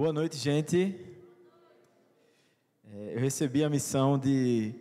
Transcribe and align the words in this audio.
Boa 0.00 0.14
noite, 0.14 0.38
gente. 0.38 0.98
É, 2.90 3.16
eu 3.16 3.20
recebi 3.20 3.62
a 3.62 3.68
missão 3.68 4.18
de 4.18 4.72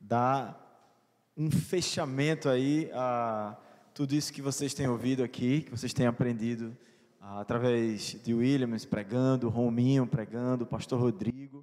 dar 0.00 0.96
um 1.36 1.50
fechamento 1.50 2.48
aí 2.48 2.90
a 2.94 3.54
tudo 3.92 4.14
isso 4.14 4.32
que 4.32 4.40
vocês 4.40 4.72
têm 4.72 4.88
ouvido 4.88 5.22
aqui, 5.22 5.60
que 5.60 5.70
vocês 5.70 5.92
têm 5.92 6.06
aprendido 6.06 6.74
ah, 7.20 7.42
através 7.42 8.16
de 8.24 8.32
Williams 8.32 8.86
pregando, 8.86 9.50
Rominho 9.50 10.06
pregando, 10.06 10.64
pastor 10.64 11.02
Rodrigo 11.02 11.62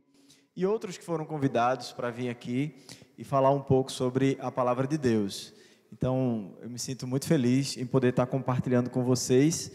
e 0.55 0.63
outros 0.63 0.95
que 0.95 1.03
foram 1.03 1.25
convidados 1.25 1.91
para 1.91 2.11
vir 2.11 2.29
aqui 2.29 2.75
e 3.17 3.23
falar 3.23 3.49
um 3.49 3.61
pouco 3.61 3.91
sobre 3.91 4.37
a 4.39 4.51
palavra 4.51 4.85
de 4.85 4.99
Deus. 4.99 5.51
Então, 5.91 6.55
eu 6.61 6.69
me 6.69 6.77
sinto 6.77 7.07
muito 7.07 7.25
feliz 7.25 7.75
em 7.75 7.87
poder 7.87 8.09
estar 8.09 8.27
compartilhando 8.27 8.91
com 8.91 9.03
vocês. 9.03 9.71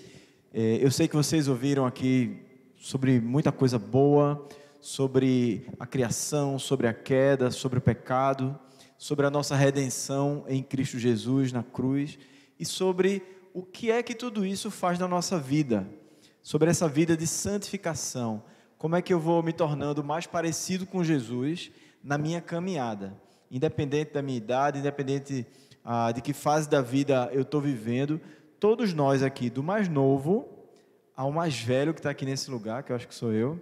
É, 0.55 0.79
eu 0.81 0.91
sei 0.93 1.09
que 1.09 1.17
vocês 1.17 1.49
ouviram 1.49 1.85
aqui 1.85 2.47
sobre 2.79 3.21
muita 3.21 3.51
coisa 3.51 3.79
boa, 3.79 4.47
sobre 4.81 5.67
a 5.79 5.87
criação, 5.87 6.59
sobre 6.59 6.87
a 6.87 6.95
queda, 6.95 7.51
sobre 7.51 7.79
o 7.79 7.83
pecado, 7.83 8.59
sobre 8.97 9.27
a 9.27 9.31
nossa 9.31 9.57
redenção 9.57 10.45
em 10.49 10.63
Cristo 10.63 10.99
Jesus 10.99 11.53
na 11.53 11.63
cruz 11.63 12.19
e 12.59 12.65
sobre 12.65 13.23
o 13.53 13.63
que 13.63 13.91
é 13.91 14.03
que 14.03 14.15
tudo 14.15 14.47
isso 14.47 14.71
faz 14.71 14.99
na 14.99 15.09
nossa 15.09 15.39
vida, 15.39 15.89
sobre 16.41 16.71
essa 16.71 16.89
vida 16.89 17.17
de 17.17 17.27
santificação. 17.27 18.43
Como 18.77 18.95
é 18.95 19.03
que 19.03 19.13
eu 19.13 19.19
vou 19.19 19.43
me 19.43 19.53
tornando 19.53 20.05
mais 20.05 20.27
parecido 20.27 20.87
com 20.87 21.03
Jesus 21.03 21.73
na 22.03 22.17
minha 22.17 22.41
caminhada, 22.41 23.21
independente 23.51 24.13
da 24.13 24.23
minha 24.23 24.39
idade, 24.39 24.79
independente 24.79 25.45
ah, 25.85 26.13
de 26.13 26.21
que 26.21 26.33
fase 26.33 26.69
da 26.69 26.81
vida 26.81 27.29
eu 27.33 27.43
estou 27.43 27.61
vivendo, 27.61 28.21
todos 28.61 28.95
nós 28.95 29.23
aqui, 29.23 29.51
do 29.51 29.63
mais 29.63 29.89
novo 29.89 30.58
ao 31.19 31.33
mais 31.33 31.59
velho 31.59 31.93
que 31.93 31.99
está 31.99 32.11
aqui 32.11 32.25
nesse 32.25 32.49
lugar, 32.49 32.85
que 32.85 32.93
eu 32.93 32.97
acho 32.97 33.09
que 33.09 33.15
sou 33.15 33.33
eu, 33.33 33.61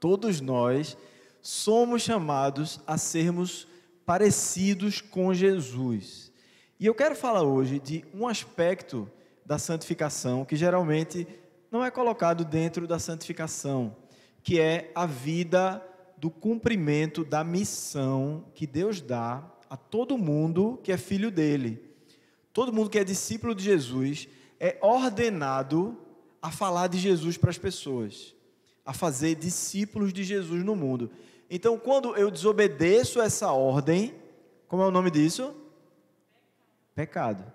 todos 0.00 0.40
nós 0.40 0.96
somos 1.40 2.02
chamados 2.02 2.80
a 2.84 2.98
sermos 2.98 3.68
parecidos 4.04 5.00
com 5.00 5.32
Jesus. 5.32 6.32
E 6.80 6.84
eu 6.84 6.92
quero 6.92 7.14
falar 7.14 7.44
hoje 7.44 7.78
de 7.78 8.04
um 8.12 8.26
aspecto 8.26 9.08
da 9.46 9.56
santificação 9.56 10.44
que 10.44 10.56
geralmente 10.56 11.28
não 11.70 11.84
é 11.84 11.92
colocado 11.92 12.44
dentro 12.44 12.88
da 12.88 12.98
santificação, 12.98 13.94
que 14.42 14.58
é 14.58 14.90
a 14.96 15.06
vida 15.06 15.80
do 16.16 16.28
cumprimento 16.28 17.24
da 17.24 17.44
missão 17.44 18.46
que 18.52 18.66
Deus 18.66 19.00
dá 19.00 19.48
a 19.70 19.76
todo 19.76 20.18
mundo 20.18 20.80
que 20.82 20.90
é 20.90 20.96
filho 20.96 21.30
dele. 21.30 21.80
Todo 22.52 22.72
mundo 22.72 22.90
que 22.90 22.98
é 22.98 23.04
discípulo 23.04 23.54
de 23.54 23.62
Jesus 23.62 24.26
é 24.58 24.76
ordenado 24.82 26.00
a 26.44 26.50
falar 26.50 26.88
de 26.88 26.98
Jesus 26.98 27.38
para 27.38 27.48
as 27.48 27.56
pessoas, 27.56 28.34
a 28.84 28.92
fazer 28.92 29.34
discípulos 29.34 30.12
de 30.12 30.22
Jesus 30.22 30.62
no 30.62 30.76
mundo. 30.76 31.10
Então, 31.48 31.78
quando 31.78 32.14
eu 32.16 32.30
desobedeço 32.30 33.18
essa 33.18 33.50
ordem, 33.50 34.14
como 34.68 34.82
é 34.82 34.86
o 34.86 34.90
nome 34.90 35.10
disso? 35.10 35.56
Pecado. 36.94 37.50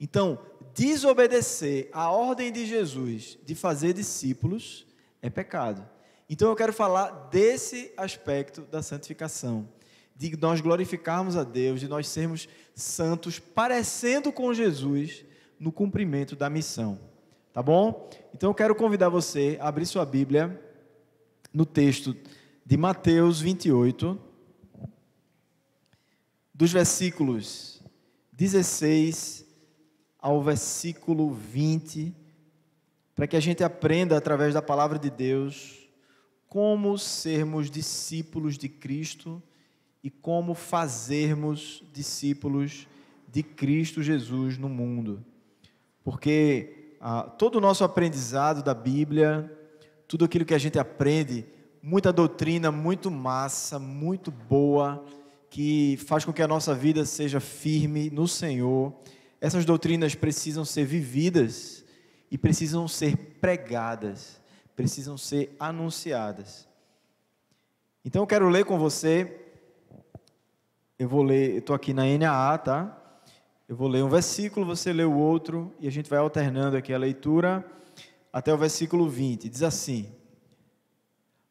Então, 0.00 0.38
desobedecer 0.72 1.90
a 1.92 2.10
ordem 2.10 2.50
de 2.50 2.64
Jesus 2.64 3.38
de 3.44 3.54
fazer 3.54 3.92
discípulos 3.92 4.86
é 5.20 5.28
pecado. 5.28 5.86
Então, 6.26 6.48
eu 6.48 6.56
quero 6.56 6.72
falar 6.72 7.28
desse 7.30 7.92
aspecto 7.94 8.62
da 8.62 8.82
santificação, 8.82 9.68
de 10.16 10.34
nós 10.38 10.62
glorificarmos 10.62 11.36
a 11.36 11.44
Deus, 11.44 11.78
de 11.78 11.88
nós 11.88 12.08
sermos 12.08 12.48
santos, 12.74 13.38
parecendo 13.38 14.32
com 14.32 14.54
Jesus 14.54 15.26
no 15.60 15.70
cumprimento 15.70 16.34
da 16.34 16.48
missão. 16.48 17.12
Tá 17.54 17.62
bom? 17.62 18.10
Então 18.34 18.50
eu 18.50 18.54
quero 18.54 18.74
convidar 18.74 19.08
você 19.08 19.56
a 19.60 19.68
abrir 19.68 19.86
sua 19.86 20.04
Bíblia 20.04 20.60
no 21.52 21.64
texto 21.64 22.16
de 22.66 22.76
Mateus 22.76 23.40
28, 23.40 24.20
dos 26.52 26.72
versículos 26.72 27.80
16 28.32 29.46
ao 30.18 30.42
versículo 30.42 31.30
20, 31.30 32.12
para 33.14 33.28
que 33.28 33.36
a 33.36 33.40
gente 33.40 33.62
aprenda 33.62 34.16
através 34.16 34.52
da 34.52 34.60
palavra 34.60 34.98
de 34.98 35.08
Deus 35.08 35.88
como 36.48 36.98
sermos 36.98 37.70
discípulos 37.70 38.58
de 38.58 38.68
Cristo 38.68 39.40
e 40.02 40.10
como 40.10 40.56
fazermos 40.56 41.84
discípulos 41.92 42.88
de 43.28 43.44
Cristo 43.44 44.02
Jesus 44.02 44.58
no 44.58 44.68
mundo. 44.68 45.24
Porque 46.02 46.83
ah, 47.06 47.24
todo 47.24 47.56
o 47.56 47.60
nosso 47.60 47.84
aprendizado 47.84 48.62
da 48.62 48.72
Bíblia, 48.72 49.52
tudo 50.08 50.24
aquilo 50.24 50.46
que 50.46 50.54
a 50.54 50.58
gente 50.58 50.78
aprende, 50.78 51.44
muita 51.82 52.10
doutrina, 52.10 52.72
muito 52.72 53.10
massa, 53.10 53.78
muito 53.78 54.30
boa, 54.30 55.04
que 55.50 55.98
faz 56.06 56.24
com 56.24 56.32
que 56.32 56.40
a 56.40 56.48
nossa 56.48 56.74
vida 56.74 57.04
seja 57.04 57.40
firme 57.40 58.08
no 58.08 58.26
Senhor. 58.26 58.90
Essas 59.38 59.66
doutrinas 59.66 60.14
precisam 60.14 60.64
ser 60.64 60.86
vividas 60.86 61.84
e 62.30 62.38
precisam 62.38 62.88
ser 62.88 63.18
pregadas, 63.38 64.40
precisam 64.74 65.18
ser 65.18 65.54
anunciadas. 65.60 66.66
Então 68.02 68.22
eu 68.22 68.26
quero 68.26 68.48
ler 68.48 68.64
com 68.64 68.78
você. 68.78 69.42
Eu 70.98 71.06
vou 71.06 71.22
ler, 71.22 71.58
estou 71.58 71.76
aqui 71.76 71.92
na 71.92 72.04
NAA, 72.06 72.56
tá? 72.56 73.03
Eu 73.66 73.76
vou 73.76 73.88
ler 73.88 74.04
um 74.04 74.10
versículo, 74.10 74.66
você 74.66 74.92
lê 74.92 75.04
o 75.04 75.16
outro, 75.16 75.72
e 75.80 75.88
a 75.88 75.90
gente 75.90 76.10
vai 76.10 76.18
alternando 76.18 76.76
aqui 76.76 76.92
a 76.92 76.98
leitura 76.98 77.64
até 78.30 78.52
o 78.52 78.58
versículo 78.58 79.08
20. 79.08 79.48
Diz 79.48 79.62
assim: 79.62 80.12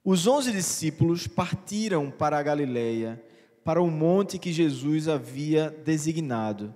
Os 0.05 0.27
onze 0.27 0.51
discípulos 0.51 1.25
partiram 1.25 2.11
para 2.11 2.37
a 2.37 2.43
Galileia, 2.43 3.19
para 3.63 3.81
o 3.81 3.89
monte 3.89 4.37
que 4.37 4.53
Jesus 4.53 5.07
havia 5.07 5.71
designado. 5.83 6.71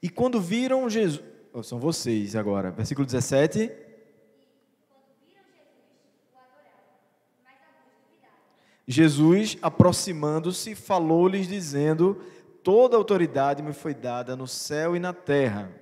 E 0.00 0.08
quando 0.08 0.40
viram 0.40 0.88
Jesus. 0.88 1.26
Oh, 1.52 1.62
são 1.62 1.80
vocês 1.80 2.36
agora, 2.36 2.70
versículo 2.70 3.04
17. 3.04 3.72
Jesus, 8.86 9.58
aproximando-se, 9.60 10.76
falou-lhes, 10.76 11.48
dizendo: 11.48 12.22
toda 12.68 12.98
autoridade 12.98 13.62
me 13.62 13.72
foi 13.72 13.94
dada 13.94 14.36
no 14.36 14.46
céu 14.46 14.94
e 14.94 14.98
na 14.98 15.14
terra. 15.14 15.72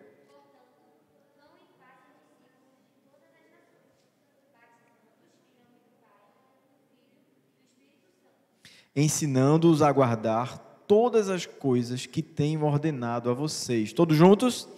Ensinando-os 8.94 9.82
a 9.82 9.91
guardar 9.91 10.58
todas 10.86 11.28
as 11.28 11.44
coisas 11.44 12.06
que 12.06 12.22
tenho 12.22 12.64
ordenado 12.64 13.30
a 13.30 13.34
vocês. 13.34 13.92
Todos 13.92 14.16
juntos? 14.16 14.68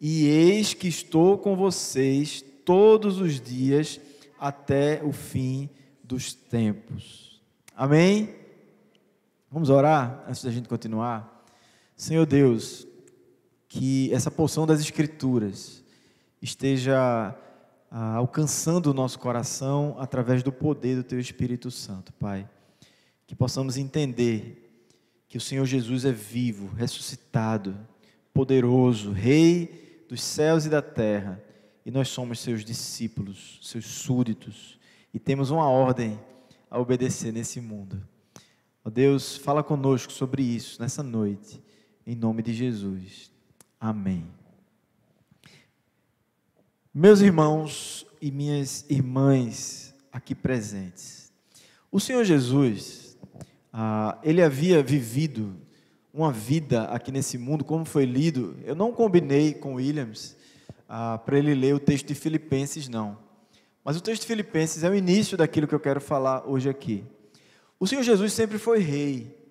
E 0.00 0.26
eis 0.26 0.74
que 0.74 0.88
estou 0.88 1.38
com 1.38 1.54
vocês 1.54 2.44
todos 2.64 3.20
os 3.20 3.40
dias 3.40 4.00
até 4.40 5.00
o 5.04 5.12
fim 5.12 5.70
dos 6.02 6.34
tempos. 6.34 7.40
Amém? 7.76 8.34
Vamos 9.48 9.70
orar 9.70 10.24
antes 10.26 10.42
da 10.42 10.50
gente 10.50 10.68
continuar? 10.68 11.33
Senhor 11.96 12.26
Deus, 12.26 12.86
que 13.68 14.12
essa 14.12 14.30
porção 14.30 14.66
das 14.66 14.80
Escrituras 14.80 15.82
esteja 16.42 17.34
ah, 17.90 18.14
alcançando 18.16 18.90
o 18.90 18.94
nosso 18.94 19.18
coração 19.18 19.94
através 19.98 20.42
do 20.42 20.52
poder 20.52 20.96
do 20.96 21.04
Teu 21.04 21.20
Espírito 21.20 21.70
Santo, 21.70 22.12
Pai. 22.14 22.48
Que 23.26 23.34
possamos 23.34 23.76
entender 23.76 24.60
que 25.28 25.38
o 25.38 25.40
Senhor 25.40 25.64
Jesus 25.64 26.04
é 26.04 26.12
vivo, 26.12 26.74
ressuscitado, 26.74 27.76
poderoso, 28.32 29.12
Rei 29.12 30.04
dos 30.08 30.22
céus 30.22 30.66
e 30.66 30.68
da 30.68 30.82
terra, 30.82 31.42
e 31.86 31.90
nós 31.90 32.08
somos 32.08 32.40
Seus 32.40 32.64
discípulos, 32.64 33.60
Seus 33.62 33.86
súditos, 33.86 34.78
e 35.12 35.18
temos 35.18 35.50
uma 35.50 35.68
ordem 35.68 36.20
a 36.68 36.78
obedecer 36.78 37.32
nesse 37.32 37.60
mundo. 37.60 38.02
Ó 38.84 38.90
Deus, 38.90 39.36
fala 39.36 39.62
conosco 39.62 40.12
sobre 40.12 40.42
isso 40.42 40.82
nessa 40.82 41.02
noite 41.02 41.62
em 42.06 42.14
nome 42.14 42.42
de 42.42 42.52
Jesus. 42.52 43.30
Amém. 43.80 44.26
Meus 46.92 47.20
irmãos 47.20 48.06
e 48.20 48.30
minhas 48.30 48.84
irmãs 48.88 49.94
aqui 50.12 50.34
presentes, 50.34 51.32
o 51.90 51.98
Senhor 51.98 52.24
Jesus, 52.24 53.16
ah, 53.72 54.18
ele 54.22 54.42
havia 54.42 54.82
vivido 54.82 55.56
uma 56.12 56.30
vida 56.30 56.84
aqui 56.84 57.10
nesse 57.10 57.36
mundo, 57.36 57.64
como 57.64 57.84
foi 57.84 58.04
lido. 58.04 58.56
Eu 58.64 58.76
não 58.76 58.92
combinei 58.92 59.52
com 59.52 59.74
Williams 59.74 60.36
ah, 60.88 61.18
para 61.18 61.38
ele 61.38 61.54
ler 61.54 61.74
o 61.74 61.80
texto 61.80 62.06
de 62.06 62.14
Filipenses, 62.14 62.88
não. 62.88 63.18
Mas 63.84 63.96
o 63.96 64.00
texto 64.00 64.22
de 64.22 64.28
Filipenses 64.28 64.84
é 64.84 64.88
o 64.88 64.94
início 64.94 65.36
daquilo 65.36 65.66
que 65.66 65.74
eu 65.74 65.80
quero 65.80 66.00
falar 66.00 66.48
hoje 66.48 66.68
aqui. 66.68 67.04
O 67.78 67.86
Senhor 67.86 68.02
Jesus 68.02 68.32
sempre 68.32 68.58
foi 68.58 68.78
rei 68.78 69.43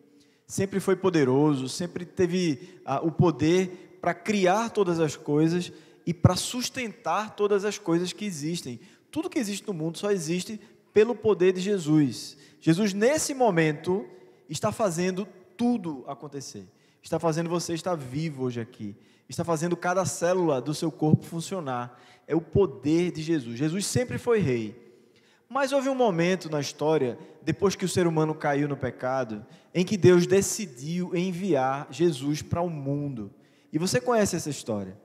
sempre 0.47 0.79
foi 0.79 0.95
poderoso, 0.95 1.67
sempre 1.69 2.05
teve 2.05 2.79
ah, 2.85 2.99
o 3.01 3.11
poder 3.11 3.97
para 4.01 4.13
criar 4.13 4.69
todas 4.69 4.99
as 4.99 5.15
coisas 5.15 5.71
e 6.05 6.13
para 6.13 6.35
sustentar 6.35 7.35
todas 7.35 7.63
as 7.65 7.77
coisas 7.77 8.11
que 8.11 8.25
existem. 8.25 8.79
Tudo 9.09 9.29
que 9.29 9.39
existe 9.39 9.65
no 9.67 9.73
mundo 9.73 9.97
só 9.97 10.11
existe 10.11 10.59
pelo 10.93 11.15
poder 11.15 11.53
de 11.53 11.61
Jesus. 11.61 12.37
Jesus, 12.59 12.93
nesse 12.93 13.33
momento, 13.33 14.05
está 14.49 14.71
fazendo 14.71 15.27
tudo 15.55 16.03
acontecer. 16.07 16.65
Está 17.01 17.19
fazendo 17.19 17.49
você 17.49 17.73
estar 17.73 17.95
vivo 17.95 18.43
hoje 18.43 18.61
aqui. 18.61 18.95
Está 19.27 19.43
fazendo 19.43 19.75
cada 19.75 20.05
célula 20.05 20.61
do 20.61 20.73
seu 20.73 20.91
corpo 20.91 21.23
funcionar. 21.23 21.99
É 22.27 22.35
o 22.35 22.41
poder 22.41 23.11
de 23.11 23.21
Jesus. 23.21 23.57
Jesus 23.57 23.85
sempre 23.85 24.17
foi 24.17 24.39
rei. 24.39 24.82
Mas 25.53 25.71
houve 25.71 25.87
um 25.87 25.93
momento 25.93 26.49
na 26.49 26.59
história, 26.59 27.15
depois 27.43 27.75
que 27.75 27.85
o 27.85 27.87
ser 27.87 28.07
humano 28.07 28.33
caiu 28.33 28.67
no 28.67 28.75
pecado, 28.75 29.45
em 29.71 29.85
que 29.85 29.95
Deus 29.95 30.25
decidiu 30.25 31.15
enviar 31.15 31.87
Jesus 31.91 32.41
para 32.41 32.59
o 32.59 32.67
mundo. 32.71 33.29
E 33.71 33.77
você 33.77 34.01
conhece 34.01 34.35
essa 34.35 34.49
história. 34.49 34.97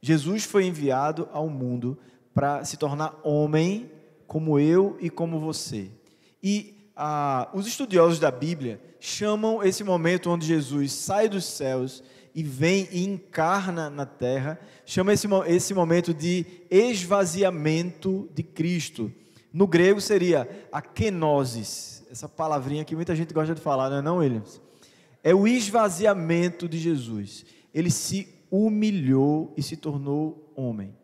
Jesus 0.00 0.44
foi 0.44 0.66
enviado 0.66 1.28
ao 1.32 1.50
mundo 1.50 1.98
para 2.32 2.64
se 2.64 2.76
tornar 2.76 3.18
homem 3.24 3.90
como 4.24 4.60
eu 4.60 4.96
e 5.00 5.10
como 5.10 5.40
você. 5.40 5.90
E 6.40 6.76
ah, 6.94 7.48
os 7.52 7.66
estudiosos 7.66 8.20
da 8.20 8.30
Bíblia 8.30 8.80
chamam 9.00 9.64
esse 9.64 9.82
momento 9.82 10.30
onde 10.30 10.46
Jesus 10.46 10.92
sai 10.92 11.28
dos 11.28 11.44
céus 11.44 12.04
e 12.32 12.44
vem 12.44 12.86
e 12.92 13.02
encarna 13.04 13.90
na 13.90 14.06
terra, 14.06 14.60
chama 14.86 15.12
esse, 15.12 15.26
esse 15.48 15.74
momento 15.74 16.14
de 16.14 16.46
esvaziamento 16.70 18.28
de 18.32 18.44
Cristo. 18.44 19.12
No 19.52 19.66
grego 19.66 20.00
seria 20.00 20.48
a 20.70 20.82
kenosis, 20.82 22.04
essa 22.10 22.28
palavrinha 22.28 22.84
que 22.84 22.94
muita 22.94 23.14
gente 23.16 23.32
gosta 23.32 23.54
de 23.54 23.60
falar, 23.60 23.90
não 23.90 23.96
é 23.96 24.02
não, 24.02 24.16
Williams? 24.18 24.60
É 25.22 25.34
o 25.34 25.46
esvaziamento 25.46 26.68
de 26.68 26.78
Jesus. 26.78 27.44
Ele 27.72 27.90
se 27.90 28.28
humilhou 28.50 29.52
e 29.56 29.62
se 29.62 29.76
tornou 29.76 30.52
homem. 30.54 30.94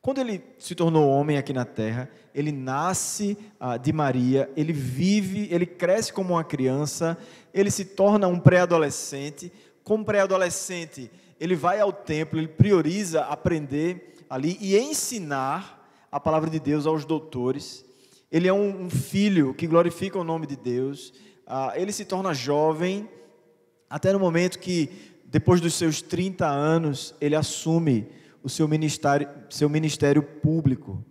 Quando 0.00 0.20
ele 0.20 0.42
se 0.58 0.74
tornou 0.74 1.08
homem 1.08 1.36
aqui 1.36 1.52
na 1.52 1.64
terra, 1.64 2.08
ele 2.34 2.52
nasce 2.52 3.36
ah, 3.58 3.76
de 3.76 3.92
Maria, 3.92 4.50
ele 4.56 4.72
vive, 4.72 5.48
ele 5.50 5.66
cresce 5.66 6.12
como 6.12 6.34
uma 6.34 6.44
criança, 6.44 7.18
ele 7.52 7.70
se 7.70 7.84
torna 7.84 8.28
um 8.28 8.38
pré-adolescente. 8.38 9.52
Como 9.82 10.04
pré-adolescente, 10.04 11.10
ele 11.40 11.56
vai 11.56 11.80
ao 11.80 11.92
templo, 11.92 12.38
ele 12.38 12.48
prioriza 12.48 13.22
aprender 13.22 14.14
ali 14.30 14.56
e 14.60 14.78
ensinar 14.78 15.77
a 16.10 16.18
palavra 16.18 16.48
de 16.50 16.58
Deus 16.58 16.86
aos 16.86 17.04
doutores. 17.04 17.84
Ele 18.30 18.48
é 18.48 18.52
um, 18.52 18.84
um 18.84 18.90
filho 18.90 19.54
que 19.54 19.66
glorifica 19.66 20.18
o 20.18 20.24
nome 20.24 20.46
de 20.46 20.56
Deus. 20.56 21.12
Ah, 21.46 21.72
ele 21.76 21.92
se 21.92 22.04
torna 22.04 22.34
jovem, 22.34 23.08
até 23.88 24.12
no 24.12 24.18
momento 24.18 24.58
que, 24.58 24.90
depois 25.24 25.60
dos 25.60 25.74
seus 25.74 26.02
30 26.02 26.46
anos, 26.46 27.14
ele 27.20 27.34
assume 27.34 28.08
o 28.42 28.48
seu 28.48 28.68
ministério, 28.68 29.28
seu 29.48 29.68
ministério 29.68 30.22
público. 30.22 31.04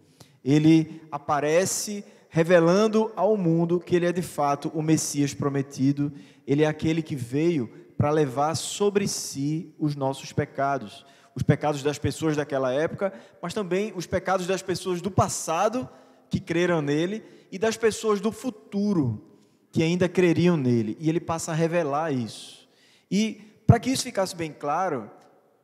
Ele 0.43 1.01
aparece 1.11 2.03
revelando 2.29 3.11
ao 3.15 3.35
mundo 3.35 3.79
que 3.79 3.95
ele 3.95 4.05
é 4.05 4.11
de 4.11 4.21
fato 4.21 4.71
o 4.73 4.81
Messias 4.81 5.33
prometido, 5.33 6.11
ele 6.45 6.63
é 6.63 6.67
aquele 6.67 7.01
que 7.01 7.15
veio 7.15 7.67
para 7.97 8.11
levar 8.11 8.53
sobre 8.55 9.07
si 9.07 9.73
os 9.79 9.95
nossos 9.95 10.31
pecados, 10.31 11.03
os 11.37 11.43
pecados 11.43 11.83
das 11.83 11.99
pessoas 11.99 12.35
daquela 12.35 12.73
época, 12.73 13.13
mas 13.39 13.53
também 13.53 13.93
os 13.95 14.07
pecados 14.07 14.47
das 14.47 14.63
pessoas 14.63 15.03
do 15.03 15.11
passado 15.11 15.87
que 16.31 16.39
creram 16.39 16.81
nele 16.81 17.23
e 17.51 17.59
das 17.59 17.77
pessoas 17.77 18.19
do 18.19 18.31
futuro 18.31 19.23
que 19.71 19.83
ainda 19.83 20.09
creriam 20.09 20.57
nele. 20.57 20.97
E 20.99 21.07
ele 21.07 21.19
passa 21.19 21.51
a 21.51 21.53
revelar 21.53 22.11
isso. 22.11 22.67
E 23.11 23.39
para 23.67 23.79
que 23.79 23.91
isso 23.91 24.01
ficasse 24.01 24.35
bem 24.35 24.51
claro, 24.51 25.11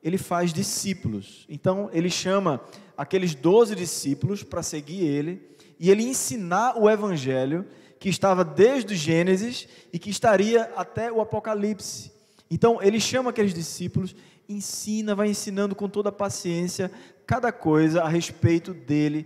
ele 0.04 0.20
faz 0.20 0.54
discípulos. 0.54 1.44
Então, 1.50 1.90
ele 1.92 2.12
chama 2.12 2.62
aqueles 2.96 3.34
doze 3.34 3.76
discípulos 3.76 4.44
para 4.44 4.62
seguir 4.62 5.04
ele 5.04 5.42
e 5.80 5.90
ele 5.90 6.04
ensinar 6.04 6.78
o 6.78 6.88
evangelho 6.88 7.66
que 8.00 8.10
estava 8.10 8.46
desde 8.46 8.94
o 8.94 8.96
Gênesis 8.96 9.68
e 9.92 9.98
que 9.98 10.12
estaria 10.12 10.72
até 10.76 11.12
o 11.12 11.19
Apocalipse. 11.19 12.12
Então, 12.52 12.80
ele 12.80 13.00
chama 13.00 13.31
aqueles 13.31 13.56
discípulos, 13.56 14.16
ensina, 14.48 15.16
vai 15.16 15.30
ensinando 15.30 15.75
com 15.75 15.88
toda 15.88 16.10
a 16.10 16.12
paciência 16.12 16.92
cada 17.25 17.51
coisa 17.51 18.04
a 18.04 18.10
respeito 18.10 18.74
dele, 18.74 19.25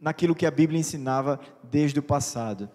naquilo 0.00 0.34
que 0.34 0.46
a 0.46 0.50
Bíblia 0.50 0.80
ensinava 0.80 1.38
desde 1.62 1.98
o 1.98 2.02
passado. 2.02 2.68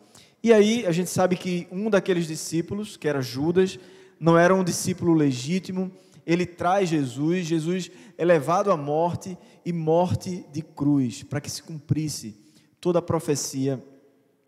E 0.43 0.53
aí, 0.53 0.85
a 0.85 0.91
gente 0.91 1.09
sabe 1.09 1.35
que 1.35 1.67
um 1.71 1.89
daqueles 1.89 2.27
discípulos, 2.27 2.95
que 2.97 3.07
era 3.07 3.21
Judas, 3.21 3.79
não 4.19 4.37
era 4.37 4.53
um 4.53 4.63
discípulo 4.63 5.13
legítimo, 5.13 5.91
ele 6.25 6.45
traz 6.45 6.89
Jesus, 6.89 7.45
Jesus 7.45 7.91
é 8.17 8.23
levado 8.23 8.71
à 8.71 8.77
morte 8.77 9.37
e 9.65 9.73
morte 9.73 10.45
de 10.51 10.61
cruz, 10.61 11.23
para 11.23 11.41
que 11.41 11.49
se 11.49 11.61
cumprisse 11.61 12.35
toda 12.79 12.99
a 12.99 13.01
profecia 13.01 13.83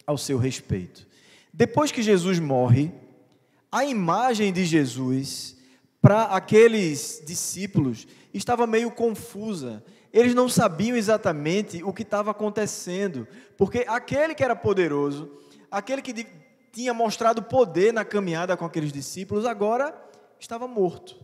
ao 0.05 0.17
seu 0.17 0.37
respeito. 0.37 1.07
Depois 1.53 1.91
que 1.91 2.03
Jesus 2.03 2.39
morre, 2.39 2.91
a 3.71 3.83
imagem 3.83 4.53
de 4.53 4.63
Jesus 4.65 5.56
para 6.01 6.23
aqueles 6.23 7.21
discípulos 7.25 8.07
estava 8.33 8.67
meio 8.67 8.91
confusa. 8.91 9.83
Eles 10.13 10.33
não 10.33 10.47
sabiam 10.47 10.95
exatamente 10.95 11.83
o 11.83 11.93
que 11.93 12.03
estava 12.03 12.31
acontecendo, 12.31 13.27
porque 13.57 13.85
aquele 13.87 14.33
que 14.33 14.43
era 14.43 14.55
poderoso, 14.55 15.31
aquele 15.69 16.01
que 16.01 16.25
tinha 16.71 16.93
mostrado 16.93 17.41
poder 17.43 17.91
na 17.93 18.05
caminhada 18.05 18.55
com 18.55 18.65
aqueles 18.65 18.91
discípulos, 18.91 19.45
agora 19.45 19.95
estava 20.39 20.67
morto. 20.67 21.17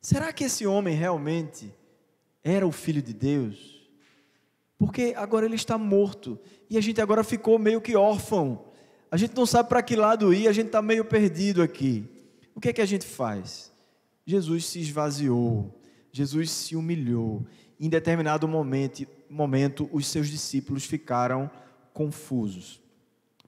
Será 0.00 0.32
que 0.32 0.44
esse 0.44 0.66
homem 0.66 0.94
realmente 0.94 1.74
era 2.42 2.66
o 2.66 2.72
filho 2.72 3.00
de 3.00 3.12
Deus? 3.12 3.88
Porque 4.78 5.14
agora 5.16 5.46
ele 5.46 5.54
está 5.54 5.78
morto 5.78 6.38
e 6.68 6.76
a 6.76 6.80
gente 6.80 7.00
agora 7.00 7.22
ficou 7.22 7.58
meio 7.58 7.80
que 7.80 7.96
órfão. 7.96 8.64
A 9.10 9.16
gente 9.16 9.36
não 9.36 9.46
sabe 9.46 9.68
para 9.68 9.82
que 9.82 9.96
lado 9.96 10.34
ir, 10.34 10.48
a 10.48 10.52
gente 10.52 10.66
está 10.66 10.82
meio 10.82 11.04
perdido 11.04 11.62
aqui. 11.62 12.04
O 12.54 12.60
que 12.60 12.68
é 12.68 12.72
que 12.72 12.82
a 12.82 12.86
gente 12.86 13.06
faz? 13.06 13.72
Jesus 14.26 14.66
se 14.66 14.80
esvaziou, 14.80 15.80
Jesus 16.12 16.50
se 16.50 16.76
humilhou. 16.76 17.44
Em 17.78 17.88
determinado 17.88 18.46
momento, 18.48 19.06
momento 19.28 19.88
os 19.92 20.06
seus 20.06 20.28
discípulos 20.28 20.84
ficaram 20.84 21.50
confusos. 21.92 22.80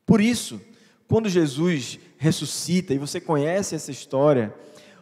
Por 0.04 0.20
isso, 0.20 0.60
quando 1.08 1.28
Jesus 1.28 1.98
ressuscita, 2.18 2.92
e 2.92 2.98
você 2.98 3.20
conhece 3.20 3.74
essa 3.74 3.90
história, 3.90 4.54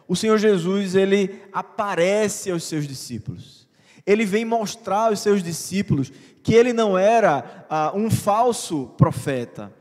o 0.07 0.15
Senhor 0.15 0.37
Jesus 0.37 0.95
ele 0.95 1.41
aparece 1.51 2.51
aos 2.51 2.63
seus 2.63 2.87
discípulos. 2.87 3.67
Ele 4.05 4.25
vem 4.25 4.45
mostrar 4.45 5.07
aos 5.07 5.19
seus 5.19 5.41
discípulos 5.41 6.11
que 6.43 6.53
ele 6.53 6.73
não 6.73 6.97
era 6.97 7.65
ah, 7.69 7.91
um 7.95 8.09
falso 8.09 8.93
profeta, 8.97 9.73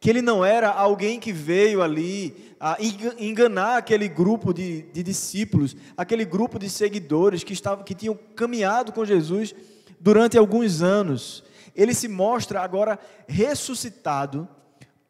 que 0.00 0.08
ele 0.08 0.22
não 0.22 0.42
era 0.42 0.70
alguém 0.70 1.20
que 1.20 1.30
veio 1.30 1.82
ali 1.82 2.54
ah, 2.58 2.78
enganar 3.18 3.76
aquele 3.76 4.08
grupo 4.08 4.54
de, 4.54 4.82
de, 4.82 5.02
discípulos, 5.02 5.76
aquele 5.94 6.24
grupo 6.24 6.58
de 6.58 6.70
seguidores 6.70 7.44
que, 7.44 7.52
estavam, 7.52 7.84
que 7.84 7.94
tinham 7.94 8.18
caminhado 8.34 8.92
com 8.92 9.04
Jesus 9.04 9.54
durante 10.00 10.38
alguns 10.38 10.80
anos. 10.80 11.44
Ele 11.76 11.92
se 11.92 12.08
mostra 12.08 12.62
agora 12.62 12.98
ressuscitado, 13.28 14.48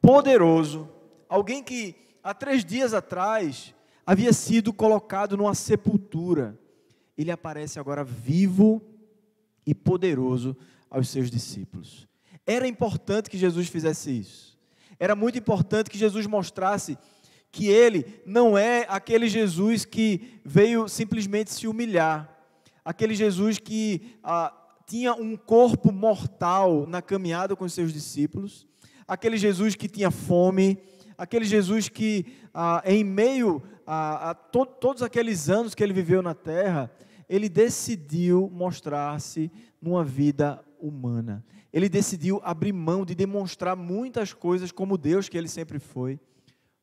poderoso, 0.02 0.88
alguém 1.28 1.62
que 1.62 1.94
há 2.20 2.34
três 2.34 2.64
dias 2.64 2.92
atrás 2.92 3.72
havia 4.04 4.32
sido 4.32 4.72
colocado 4.72 5.36
numa 5.36 5.54
sepultura. 5.54 6.58
Ele 7.16 7.30
aparece 7.30 7.78
agora 7.78 8.02
vivo 8.02 8.82
e 9.64 9.72
poderoso 9.72 10.56
aos 10.90 11.08
seus 11.08 11.30
discípulos. 11.30 12.08
Era 12.44 12.66
importante 12.66 13.30
que 13.30 13.38
Jesus 13.38 13.68
fizesse 13.68 14.10
isso. 14.10 14.49
Era 15.00 15.16
muito 15.16 15.38
importante 15.38 15.88
que 15.88 15.96
Jesus 15.96 16.26
mostrasse 16.26 16.98
que 17.50 17.66
ele 17.68 18.20
não 18.24 18.56
é 18.56 18.86
aquele 18.88 19.28
Jesus 19.28 19.84
que 19.84 20.40
veio 20.44 20.88
simplesmente 20.88 21.50
se 21.50 21.66
humilhar, 21.66 22.28
aquele 22.84 23.14
Jesus 23.14 23.58
que 23.58 24.16
ah, 24.22 24.52
tinha 24.86 25.14
um 25.14 25.36
corpo 25.36 25.90
mortal 25.90 26.86
na 26.86 27.02
caminhada 27.02 27.56
com 27.56 27.64
os 27.64 27.72
seus 27.72 27.92
discípulos, 27.92 28.66
aquele 29.08 29.36
Jesus 29.36 29.74
que 29.74 29.88
tinha 29.88 30.10
fome, 30.10 30.78
aquele 31.18 31.44
Jesus 31.44 31.88
que, 31.88 32.26
ah, 32.54 32.82
em 32.84 33.02
meio 33.02 33.62
a, 33.86 34.30
a 34.30 34.34
to, 34.34 34.64
todos 34.64 35.02
aqueles 35.02 35.48
anos 35.48 35.74
que 35.74 35.82
ele 35.82 35.92
viveu 35.92 36.22
na 36.22 36.34
terra, 36.34 36.90
ele 37.30 37.48
decidiu 37.48 38.50
mostrar-se 38.52 39.50
numa 39.80 40.04
vida 40.04 40.62
humana. 40.78 41.44
Ele 41.72 41.88
decidiu 41.88 42.40
abrir 42.42 42.72
mão 42.72 43.06
de 43.06 43.14
demonstrar 43.14 43.76
muitas 43.76 44.32
coisas 44.32 44.72
como 44.72 44.98
Deus 44.98 45.28
que 45.28 45.38
ele 45.38 45.48
sempre 45.48 45.78
foi, 45.78 46.18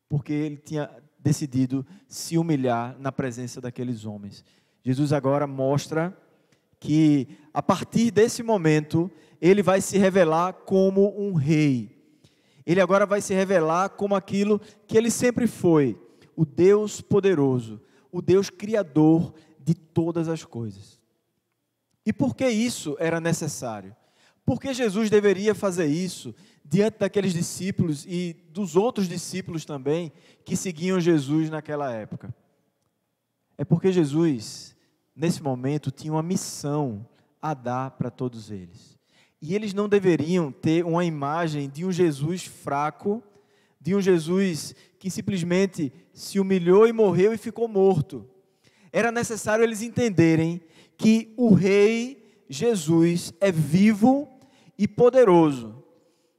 porque 0.08 0.32
ele 0.32 0.56
tinha 0.56 0.90
decidido 1.18 1.86
se 2.08 2.38
humilhar 2.38 2.96
na 2.98 3.12
presença 3.12 3.60
daqueles 3.60 4.04
homens. 4.04 4.42
Jesus 4.82 5.12
agora 5.12 5.46
mostra 5.46 6.16
que 6.80 7.28
a 7.52 7.62
partir 7.62 8.10
desse 8.10 8.42
momento 8.42 9.10
ele 9.40 9.62
vai 9.62 9.80
se 9.80 9.98
revelar 9.98 10.52
como 10.52 11.14
um 11.20 11.34
rei 11.34 11.98
ele 12.68 12.82
agora 12.82 13.06
vai 13.06 13.22
se 13.22 13.32
revelar 13.32 13.88
como 13.88 14.14
aquilo 14.14 14.60
que 14.86 14.98
ele 14.98 15.10
sempre 15.10 15.46
foi: 15.46 15.98
o 16.36 16.44
Deus 16.44 17.00
poderoso, 17.00 17.80
o 18.12 18.20
Deus 18.20 18.50
criador 18.50 19.32
todas 19.98 20.28
as 20.28 20.44
coisas. 20.44 21.00
E 22.06 22.12
por 22.12 22.36
que 22.36 22.48
isso 22.48 22.96
era 23.00 23.20
necessário? 23.20 23.96
Por 24.46 24.60
que 24.60 24.72
Jesus 24.72 25.10
deveria 25.10 25.56
fazer 25.56 25.86
isso 25.86 26.32
diante 26.64 27.00
daqueles 27.00 27.32
discípulos 27.32 28.06
e 28.06 28.36
dos 28.52 28.76
outros 28.76 29.08
discípulos 29.08 29.64
também 29.64 30.12
que 30.44 30.54
seguiam 30.54 31.00
Jesus 31.00 31.50
naquela 31.50 31.92
época? 31.92 32.32
É 33.58 33.64
porque 33.64 33.90
Jesus, 33.90 34.76
nesse 35.16 35.42
momento, 35.42 35.90
tinha 35.90 36.12
uma 36.12 36.22
missão 36.22 37.04
a 37.42 37.52
dar 37.52 37.90
para 37.90 38.08
todos 38.08 38.52
eles. 38.52 38.96
E 39.42 39.52
eles 39.52 39.74
não 39.74 39.88
deveriam 39.88 40.52
ter 40.52 40.84
uma 40.84 41.04
imagem 41.04 41.68
de 41.68 41.84
um 41.84 41.90
Jesus 41.90 42.44
fraco, 42.44 43.20
de 43.80 43.96
um 43.96 44.00
Jesus 44.00 44.76
que 44.96 45.10
simplesmente 45.10 45.92
se 46.12 46.38
humilhou 46.38 46.86
e 46.86 46.92
morreu 46.92 47.34
e 47.34 47.36
ficou 47.36 47.66
morto. 47.66 48.24
Era 48.92 49.12
necessário 49.12 49.62
eles 49.62 49.82
entenderem 49.82 50.60
que 50.96 51.32
o 51.36 51.54
Rei 51.54 52.44
Jesus 52.48 53.32
é 53.40 53.52
vivo 53.52 54.28
e 54.76 54.88
poderoso, 54.88 55.84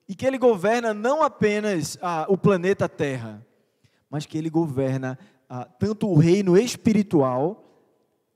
e 0.08 0.16
que 0.16 0.26
ele 0.26 0.38
governa 0.38 0.94
não 0.94 1.22
apenas 1.22 1.98
ah, 2.02 2.26
o 2.28 2.38
planeta 2.38 2.90
Terra, 2.90 3.46
mas 4.10 4.26
que 4.26 4.38
ele 4.38 4.50
governa 4.50 5.20
ah, 5.48 5.66
tanto 5.66 6.08
o 6.08 6.18
reino 6.18 6.58
espiritual, 6.58 7.64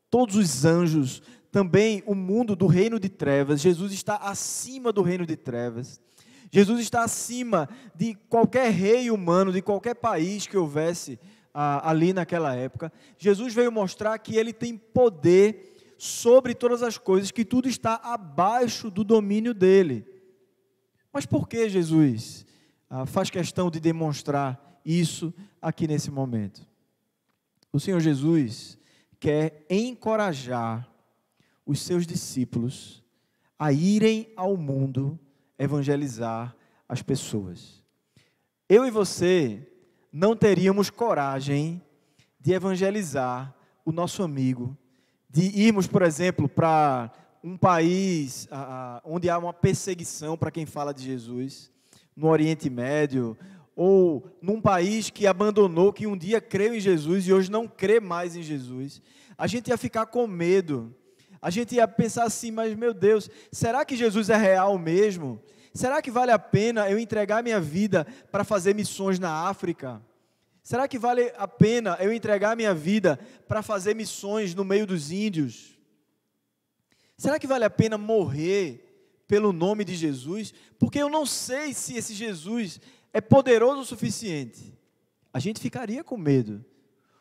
todos 0.10 0.36
os 0.36 0.66
anjos, 0.66 1.22
também 1.52 2.04
o 2.06 2.14
mundo 2.14 2.56
do 2.56 2.68
reino 2.68 3.00
de 3.00 3.10
trevas. 3.10 3.62
Jesus 3.62 3.92
está 3.92 4.18
acima 4.18 4.92
do 4.92 5.02
reino 5.02 5.26
de 5.26 5.36
trevas. 5.36 6.02
Jesus 6.52 6.82
está 6.82 7.04
acima 7.04 7.68
de 7.96 8.14
qualquer 8.30 8.72
rei 8.72 9.10
humano, 9.10 9.52
de 9.52 9.62
qualquer 9.62 9.96
país 9.96 10.46
que 10.46 10.58
houvesse 10.58 11.20
ali 11.54 12.14
naquela 12.14 12.56
época. 12.56 12.92
Jesus 13.18 13.54
veio 13.54 13.72
mostrar 13.72 14.18
que 14.18 14.36
ele 14.36 14.52
tem 14.52 14.76
poder 14.78 15.96
sobre 15.98 16.54
todas 16.56 16.82
as 16.82 16.98
coisas, 16.98 17.32
que 17.32 17.46
tudo 17.46 17.70
está 17.70 17.96
abaixo 18.04 18.90
do 18.90 19.04
domínio 19.04 19.54
dele. 19.54 20.06
Mas 21.12 21.26
por 21.26 21.48
que 21.48 21.70
Jesus 21.70 22.46
ah, 22.90 23.06
faz 23.06 23.30
questão 23.30 23.70
de 23.70 23.80
demonstrar 23.80 24.82
isso 24.84 25.34
aqui 25.62 25.88
nesse 25.88 26.10
momento? 26.10 26.68
O 27.72 27.80
Senhor 27.80 28.00
Jesus 28.00 28.78
quer 29.20 29.66
encorajar 29.70 30.90
os 31.66 31.80
seus 31.80 32.06
discípulos 32.06 33.04
a 33.58 33.72
irem 33.72 34.34
ao 34.36 34.58
mundo 34.58 35.18
evangelizar 35.58 36.56
as 36.90 37.02
pessoas. 37.02 37.82
Eu 38.68 38.86
e 38.86 38.92
você 38.92 39.66
não 40.14 40.36
teríamos 40.36 40.92
coragem 40.92 41.82
de 42.40 42.54
evangelizar 42.54 43.54
o 43.84 43.92
nosso 43.92 44.22
amigo, 44.22 44.78
de 45.28 45.42
irmos, 45.60 45.88
por 45.88 46.04
exemplo, 46.04 46.48
para 46.48 47.12
um 47.44 47.58
país 47.58 48.48
onde 49.04 49.30
há 49.30 49.38
uma 49.38 49.52
perseguição 49.52 50.38
para 50.38 50.52
quem 50.52 50.66
fala 50.66 50.94
de 50.94 51.04
Jesus, 51.04 51.72
no 52.16 52.28
Oriente 52.28 52.70
Médio, 52.70 53.36
ou 53.76 54.24
num 54.40 54.62
país 54.62 55.10
que 55.10 55.26
abandonou, 55.26 55.92
que 55.92 56.06
um 56.06 56.16
dia 56.16 56.40
creu 56.40 56.76
em 56.76 56.80
Jesus 56.80 57.28
e 57.28 57.34
hoje 57.34 57.50
não 57.50 57.68
crê 57.68 58.00
mais 58.00 58.36
em 58.36 58.44
Jesus, 58.44 59.02
a 59.36 59.48
gente 59.48 59.70
ia 59.70 59.78
ficar 59.78 60.06
com 60.06 60.28
medo 60.28 60.96
a 61.44 61.50
gente 61.50 61.76
ia 61.76 61.86
pensar 61.86 62.24
assim, 62.24 62.52
mas 62.52 62.74
meu 62.74 62.94
Deus, 62.94 63.30
será 63.52 63.84
que 63.84 63.98
Jesus 63.98 64.30
é 64.30 64.38
real 64.38 64.80
mesmo? 64.80 65.42
Será 65.74 66.02
que 66.02 66.12
vale 66.12 66.32
a 66.32 66.38
pena 66.38 66.90
eu 66.90 67.00
entregar 67.00 67.42
minha 67.42 67.60
vida 67.60 68.06
para 68.32 68.44
fazer 68.44 68.76
missões 68.76 69.18
na 69.18 69.48
África? 69.48 70.02
Será 70.62 70.88
que 70.88 71.00
vale 71.00 71.34
a 71.36 71.48
pena 71.48 71.98
eu 72.00 72.14
entregar 72.14 72.56
minha 72.56 72.74
vida 72.74 73.20
para 73.48 73.64
fazer 73.64 73.96
missões 73.96 74.54
no 74.54 74.64
meio 74.64 74.86
dos 74.86 75.12
índios? 75.12 75.78
Será 77.18 77.40
que 77.40 77.48
vale 77.48 77.66
a 77.66 77.70
pena 77.70 77.98
morrer 77.98 79.24
pelo 79.28 79.52
nome 79.52 79.84
de 79.84 79.96
Jesus? 79.96 80.54
Porque 80.78 81.00
eu 81.00 81.10
não 81.10 81.26
sei 81.26 81.74
se 81.74 81.98
esse 81.98 82.14
Jesus 82.14 82.80
é 83.12 83.20
poderoso 83.20 83.82
o 83.82 83.86
suficiente. 83.86 84.78
A 85.34 85.40
gente 85.40 85.60
ficaria 85.60 86.04
com 86.04 86.18
medo. 86.18 86.64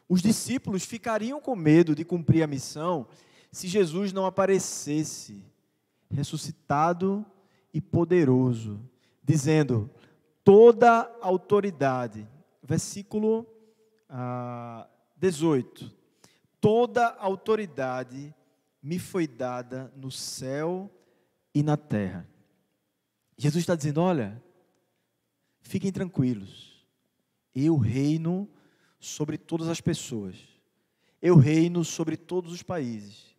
Os 0.09 0.21
discípulos 0.21 0.85
ficariam 0.85 1.41
com 1.41 1.57
medo 1.57 1.95
de 1.95 2.05
cumprir 2.05 2.43
a 2.43 2.47
missão 2.47 3.09
se 3.51 3.67
Jesus 3.67 4.13
não 4.13 4.27
aparecesse 4.27 5.45
ressuscitado 6.11 7.25
e 7.73 7.81
poderoso, 7.81 8.81
dizendo: 9.23 9.91
toda 10.45 11.15
autoridade, 11.21 12.29
versículo 12.63 13.47
ah, 14.09 14.89
18: 15.17 15.93
toda 16.61 17.09
autoridade 17.17 18.35
me 18.83 18.99
foi 18.99 19.27
dada 19.27 19.93
no 19.97 20.11
céu 20.11 20.91
e 21.55 21.63
na 21.63 21.77
terra. 21.77 22.29
Jesus 23.37 23.63
está 23.63 23.75
dizendo: 23.75 24.01
olha, 24.01 24.43
fiquem 25.61 25.93
tranquilos, 25.93 26.87
eu 27.55 27.77
reino 27.77 28.49
sobre 28.99 29.37
todas 29.37 29.69
as 29.69 29.81
pessoas, 29.81 30.37
eu 31.21 31.37
reino 31.37 31.85
sobre 31.85 32.17
todos 32.17 32.53
os 32.53 32.63
países 32.63 33.33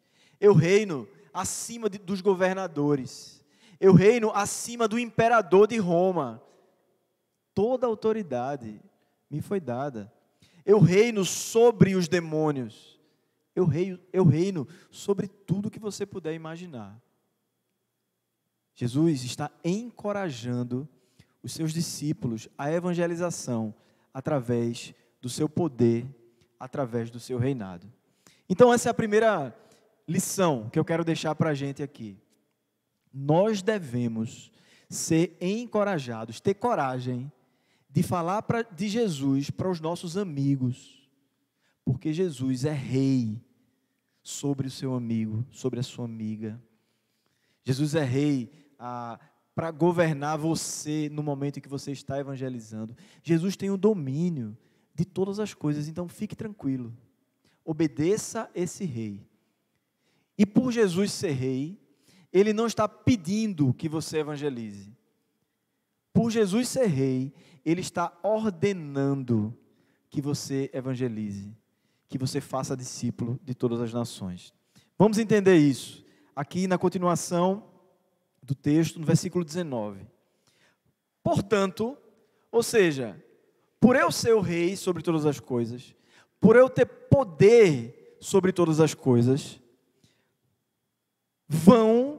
eu 0.43 0.53
reino 0.53 1.07
acima 1.33 1.89
de, 1.89 1.97
dos 1.97 2.19
governadores. 2.19 3.41
Eu 3.83 3.93
reino 3.93 4.31
acima 4.31 4.87
do 4.87 4.97
imperador 4.97 5.67
de 5.67 5.75
Roma. 5.77 6.41
Toda 7.53 7.85
autoridade 7.85 8.81
me 9.29 9.41
foi 9.41 9.59
dada. 9.59 10.09
Eu 10.65 10.79
reino 10.79 11.25
sobre 11.25 11.93
os 11.93 12.07
demônios. 12.07 12.97
Eu 13.53 13.65
reino, 13.65 13.99
eu 14.13 14.23
reino 14.23 14.65
sobre 14.89 15.27
tudo 15.27 15.69
que 15.69 15.81
você 15.81 16.05
puder 16.05 16.33
imaginar. 16.33 16.97
Jesus 18.73 19.25
está 19.25 19.51
encorajando 19.65 20.87
os 21.43 21.51
seus 21.51 21.73
discípulos 21.73 22.47
à 22.57 22.71
evangelização 22.71 23.75
através 24.13 24.93
do 25.21 25.27
seu 25.27 25.49
poder, 25.49 26.07
através 26.57 27.11
do 27.11 27.19
seu 27.19 27.37
reinado. 27.37 27.91
Então, 28.47 28.73
essa 28.73 28.87
é 28.87 28.91
a 28.91 28.93
primeira 28.93 29.53
lição 30.07 30.69
que 30.69 30.79
eu 30.79 30.85
quero 30.85 31.03
deixar 31.03 31.35
para 31.35 31.49
a 31.49 31.53
gente 31.53 31.83
aqui. 31.83 32.22
Nós 33.13 33.61
devemos 33.61 34.51
ser 34.89 35.37
encorajados, 35.39 36.39
ter 36.39 36.53
coragem 36.55 37.31
de 37.89 38.01
falar 38.01 38.41
pra, 38.41 38.63
de 38.63 38.87
Jesus 38.87 39.49
para 39.49 39.69
os 39.69 39.79
nossos 39.79 40.17
amigos, 40.17 41.07
porque 41.85 42.11
Jesus 42.11 42.65
é 42.65 42.73
rei 42.73 43.39
sobre 44.23 44.67
o 44.67 44.71
seu 44.71 44.95
amigo, 44.95 45.45
sobre 45.51 45.79
a 45.79 45.83
sua 45.83 46.05
amiga. 46.05 46.59
Jesus 47.63 47.93
é 47.93 48.03
rei 48.03 48.51
ah, 48.79 49.19
para 49.53 49.69
governar 49.69 50.37
você 50.37 51.09
no 51.11 51.21
momento 51.21 51.57
em 51.57 51.61
que 51.61 51.69
você 51.69 51.91
está 51.91 52.19
evangelizando. 52.19 52.95
Jesus 53.21 53.55
tem 53.55 53.69
o 53.69 53.77
domínio 53.77 54.57
de 54.95 55.05
todas 55.05 55.39
as 55.39 55.53
coisas, 55.53 55.87
então 55.87 56.07
fique 56.07 56.35
tranquilo. 56.35 56.95
Obedeça 57.63 58.49
esse 58.55 58.85
rei. 58.85 59.25
E 60.37 60.45
por 60.45 60.71
Jesus 60.71 61.11
ser 61.11 61.31
rei, 61.31 61.79
ele 62.33 62.51
não 62.51 62.65
está 62.65 62.89
pedindo 62.89 63.73
que 63.75 63.87
você 63.87 64.17
evangelize. 64.17 64.91
Por 66.11 66.31
Jesus 66.31 66.67
ser 66.67 66.87
rei, 66.87 67.31
ele 67.63 67.81
está 67.81 68.11
ordenando 68.23 69.55
que 70.09 70.19
você 70.19 70.69
evangelize, 70.73 71.55
que 72.09 72.17
você 72.17 72.41
faça 72.41 72.75
discípulo 72.75 73.39
de 73.43 73.53
todas 73.53 73.79
as 73.79 73.93
nações. 73.93 74.53
Vamos 74.97 75.17
entender 75.19 75.57
isso 75.57 76.03
aqui 76.35 76.67
na 76.67 76.77
continuação 76.77 77.63
do 78.41 78.55
texto, 78.55 78.99
no 78.99 79.05
versículo 79.05 79.45
19. 79.45 80.05
Portanto, 81.23 81.97
ou 82.51 82.63
seja, 82.63 83.21
por 83.79 83.95
eu 83.95 84.11
ser 84.11 84.33
o 84.33 84.41
rei 84.41 84.75
sobre 84.75 85.03
todas 85.03 85.25
as 85.25 85.39
coisas, 85.39 85.95
por 86.39 86.55
eu 86.55 86.69
ter 86.69 86.85
poder 86.85 88.17
sobre 88.19 88.51
todas 88.51 88.79
as 88.79 88.93
coisas, 88.93 89.59
Vão 91.47 92.12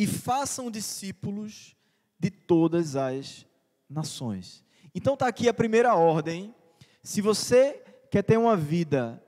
e 0.00 0.06
façam 0.06 0.70
discípulos 0.70 1.76
de 2.18 2.30
todas 2.30 2.96
as 2.96 3.44
nações. 3.86 4.64
Então 4.94 5.12
está 5.12 5.28
aqui 5.28 5.46
a 5.46 5.52
primeira 5.52 5.94
ordem. 5.94 6.54
Se 7.02 7.20
você 7.20 7.82
quer 8.10 8.22
ter 8.22 8.38
uma 8.38 8.56
vida 8.56 9.22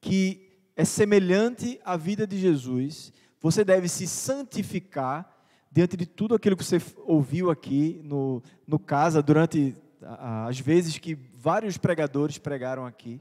que 0.00 0.50
é 0.74 0.84
semelhante 0.84 1.80
à 1.84 1.96
vida 1.96 2.26
de 2.26 2.36
Jesus, 2.40 3.12
você 3.40 3.64
deve 3.64 3.88
se 3.88 4.08
santificar 4.08 5.32
diante 5.70 5.96
de 5.96 6.06
tudo 6.06 6.34
aquilo 6.34 6.56
que 6.56 6.64
você 6.64 6.82
ouviu 7.06 7.48
aqui 7.48 8.00
no, 8.02 8.42
no 8.66 8.80
casa, 8.80 9.22
durante 9.22 9.76
as 10.02 10.58
vezes 10.58 10.98
que 10.98 11.14
vários 11.14 11.78
pregadores 11.78 12.36
pregaram 12.36 12.84
aqui. 12.84 13.20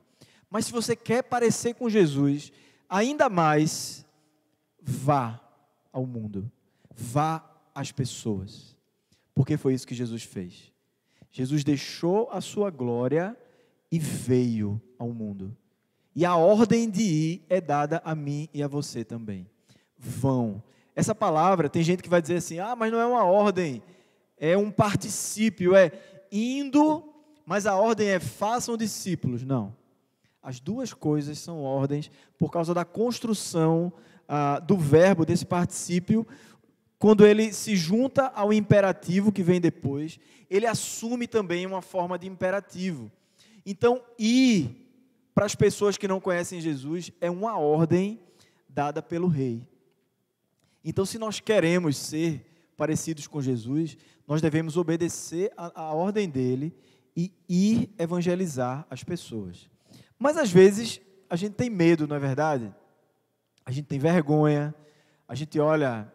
Mas 0.50 0.65
se 0.65 0.72
você 0.72 0.96
quer 0.96 1.22
parecer 1.22 1.75
com 1.75 1.88
Jesus, 1.88 2.51
ainda 2.89 3.30
mais, 3.30 4.03
vá 4.82 5.39
ao 5.92 6.08
mundo, 6.08 6.51
vá 6.95 7.43
às 7.73 7.91
pessoas, 7.91 8.77
porque 9.33 9.57
foi 9.57 9.73
isso 9.73 9.88
que 9.88 9.95
Jesus 9.95 10.23
fez. 10.23 10.71
Jesus 11.31 11.63
deixou 11.63 12.29
a 12.31 12.41
sua 12.41 12.69
glória 12.69 13.35
e 13.91 13.97
veio 13.97 14.81
ao 15.00 15.09
mundo. 15.09 15.55
E 16.15 16.25
a 16.25 16.35
ordem 16.35 16.89
de 16.89 17.01
ir 17.01 17.45
é 17.50 17.59
dada 17.59 18.01
a 18.05 18.13
mim 18.13 18.47
e 18.53 18.62
a 18.62 18.67
você 18.67 19.03
também. 19.03 19.50
Vão. 19.97 20.62
Essa 20.95 21.15
palavra, 21.15 21.69
tem 21.69 21.81
gente 21.81 22.03
que 22.03 22.09
vai 22.09 22.21
dizer 22.21 22.35
assim: 22.35 22.59
ah, 22.59 22.75
mas 22.75 22.91
não 22.91 23.00
é 23.00 23.05
uma 23.05 23.23
ordem 23.23 23.81
é 24.38 24.57
um 24.57 24.69
particípio, 24.69 25.73
é 25.73 25.89
indo, 26.29 27.01
mas 27.45 27.65
a 27.65 27.77
ordem 27.77 28.09
é 28.09 28.19
façam 28.19 28.75
discípulos. 28.75 29.43
Não. 29.43 29.73
As 30.41 30.59
duas 30.59 30.93
coisas 30.93 31.39
são 31.39 31.62
ordens 31.62 32.12
por 32.38 32.51
causa 32.51 32.73
da 32.73 32.83
construção 32.83 33.93
ah, 34.27 34.59
do 34.59 34.75
verbo, 34.75 35.25
desse 35.25 35.45
particípio, 35.45 36.27
quando 37.03 37.25
ele 37.25 37.51
se 37.51 37.75
junta 37.75 38.27
ao 38.27 38.53
imperativo 38.53 39.29
que 39.29 39.43
vem 39.43 39.60
depois, 39.60 40.17
ele 40.50 40.65
assume 40.65 41.27
também 41.27 41.65
uma 41.65 41.81
forma 41.81 42.17
de 42.17 42.27
imperativo. 42.27 43.12
Então, 43.65 44.01
ir 44.17 44.88
para 45.36 45.45
as 45.45 45.53
pessoas 45.53 45.98
que 45.98 46.07
não 46.07 46.22
conhecem 46.22 46.62
Jesus 46.62 47.12
é 47.19 47.29
uma 47.29 47.60
ordem 47.60 48.22
dada 48.69 49.01
pelo 49.01 49.27
rei. 49.27 49.67
Então, 50.81 51.05
se 51.05 51.19
nós 51.19 51.41
queremos 51.41 51.98
ser 51.98 52.72
parecidos 52.77 53.27
com 53.27 53.41
Jesus, 53.41 53.98
nós 54.25 54.41
devemos 54.41 54.77
obedecer 54.77 55.51
a 55.57 55.93
ordem 55.93 56.29
dele 56.29 56.74
e 57.17 57.33
ir 57.50 57.93
evangelizar 58.00 58.88
as 58.89 59.03
pessoas. 59.03 59.69
Mas 60.17 60.38
às 60.38 60.50
vezes 60.50 61.01
a 61.29 61.36
gente 61.36 61.55
tem 61.55 61.69
medo, 61.69 62.07
não 62.07 62.15
é 62.15 62.19
verdade? 62.19 62.74
A 63.65 63.72
gente 63.72 63.88
tem 63.88 64.00
vergonha, 64.00 64.74
a 65.27 65.36
gente 65.36 65.60
olha, 65.60 66.10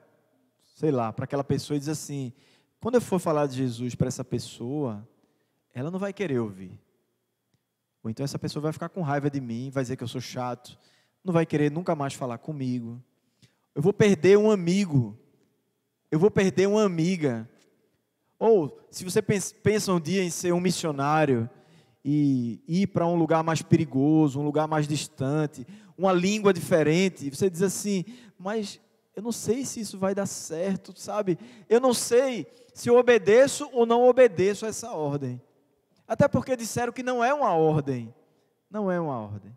sei 0.78 0.92
lá, 0.92 1.12
para 1.12 1.24
aquela 1.24 1.42
pessoa 1.42 1.76
e 1.76 1.80
diz 1.80 1.88
assim: 1.88 2.32
quando 2.80 2.94
eu 2.94 3.00
for 3.00 3.18
falar 3.18 3.46
de 3.46 3.56
Jesus 3.56 3.96
para 3.96 4.06
essa 4.06 4.24
pessoa, 4.24 5.06
ela 5.74 5.90
não 5.90 5.98
vai 5.98 6.12
querer 6.12 6.38
ouvir. 6.38 6.78
Ou 8.00 8.08
então 8.08 8.22
essa 8.22 8.38
pessoa 8.38 8.62
vai 8.62 8.72
ficar 8.72 8.88
com 8.88 9.02
raiva 9.02 9.28
de 9.28 9.40
mim, 9.40 9.70
vai 9.70 9.82
dizer 9.82 9.96
que 9.96 10.04
eu 10.04 10.08
sou 10.08 10.20
chato, 10.20 10.78
não 11.24 11.32
vai 11.32 11.44
querer 11.44 11.68
nunca 11.68 11.96
mais 11.96 12.14
falar 12.14 12.38
comigo. 12.38 13.02
Eu 13.74 13.82
vou 13.82 13.92
perder 13.92 14.38
um 14.38 14.52
amigo, 14.52 15.18
eu 16.12 16.18
vou 16.18 16.30
perder 16.30 16.68
uma 16.68 16.84
amiga. 16.84 17.50
Ou, 18.38 18.80
se 18.88 19.02
você 19.02 19.20
pensa 19.20 19.92
um 19.92 19.98
dia 19.98 20.22
em 20.22 20.30
ser 20.30 20.54
um 20.54 20.60
missionário 20.60 21.50
e 22.04 22.62
ir 22.68 22.86
para 22.86 23.04
um 23.04 23.16
lugar 23.16 23.42
mais 23.42 23.62
perigoso, 23.62 24.38
um 24.38 24.44
lugar 24.44 24.68
mais 24.68 24.86
distante, 24.86 25.66
uma 25.96 26.12
língua 26.12 26.52
diferente, 26.52 27.28
você 27.30 27.50
diz 27.50 27.62
assim, 27.62 28.04
mas 28.38 28.80
eu 29.18 29.22
não 29.22 29.32
sei 29.32 29.64
se 29.64 29.80
isso 29.80 29.98
vai 29.98 30.14
dar 30.14 30.26
certo, 30.26 30.96
sabe? 30.96 31.36
Eu 31.68 31.80
não 31.80 31.92
sei 31.92 32.46
se 32.72 32.88
eu 32.88 32.96
obedeço 32.96 33.68
ou 33.72 33.84
não 33.84 34.08
obedeço 34.08 34.64
a 34.64 34.68
essa 34.68 34.92
ordem. 34.92 35.42
Até 36.06 36.28
porque 36.28 36.56
disseram 36.56 36.92
que 36.92 37.02
não 37.02 37.24
é 37.24 37.34
uma 37.34 37.52
ordem. 37.52 38.14
Não 38.70 38.88
é 38.88 39.00
uma 39.00 39.18
ordem. 39.18 39.56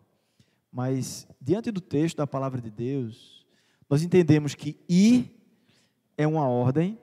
Mas, 0.72 1.28
diante 1.40 1.70
do 1.70 1.80
texto 1.80 2.16
da 2.16 2.26
palavra 2.26 2.60
de 2.60 2.72
Deus, 2.72 3.46
nós 3.88 4.02
entendemos 4.02 4.56
que 4.56 4.76
ir 4.88 5.32
é 6.16 6.26
uma 6.26 6.48
ordem 6.48 6.98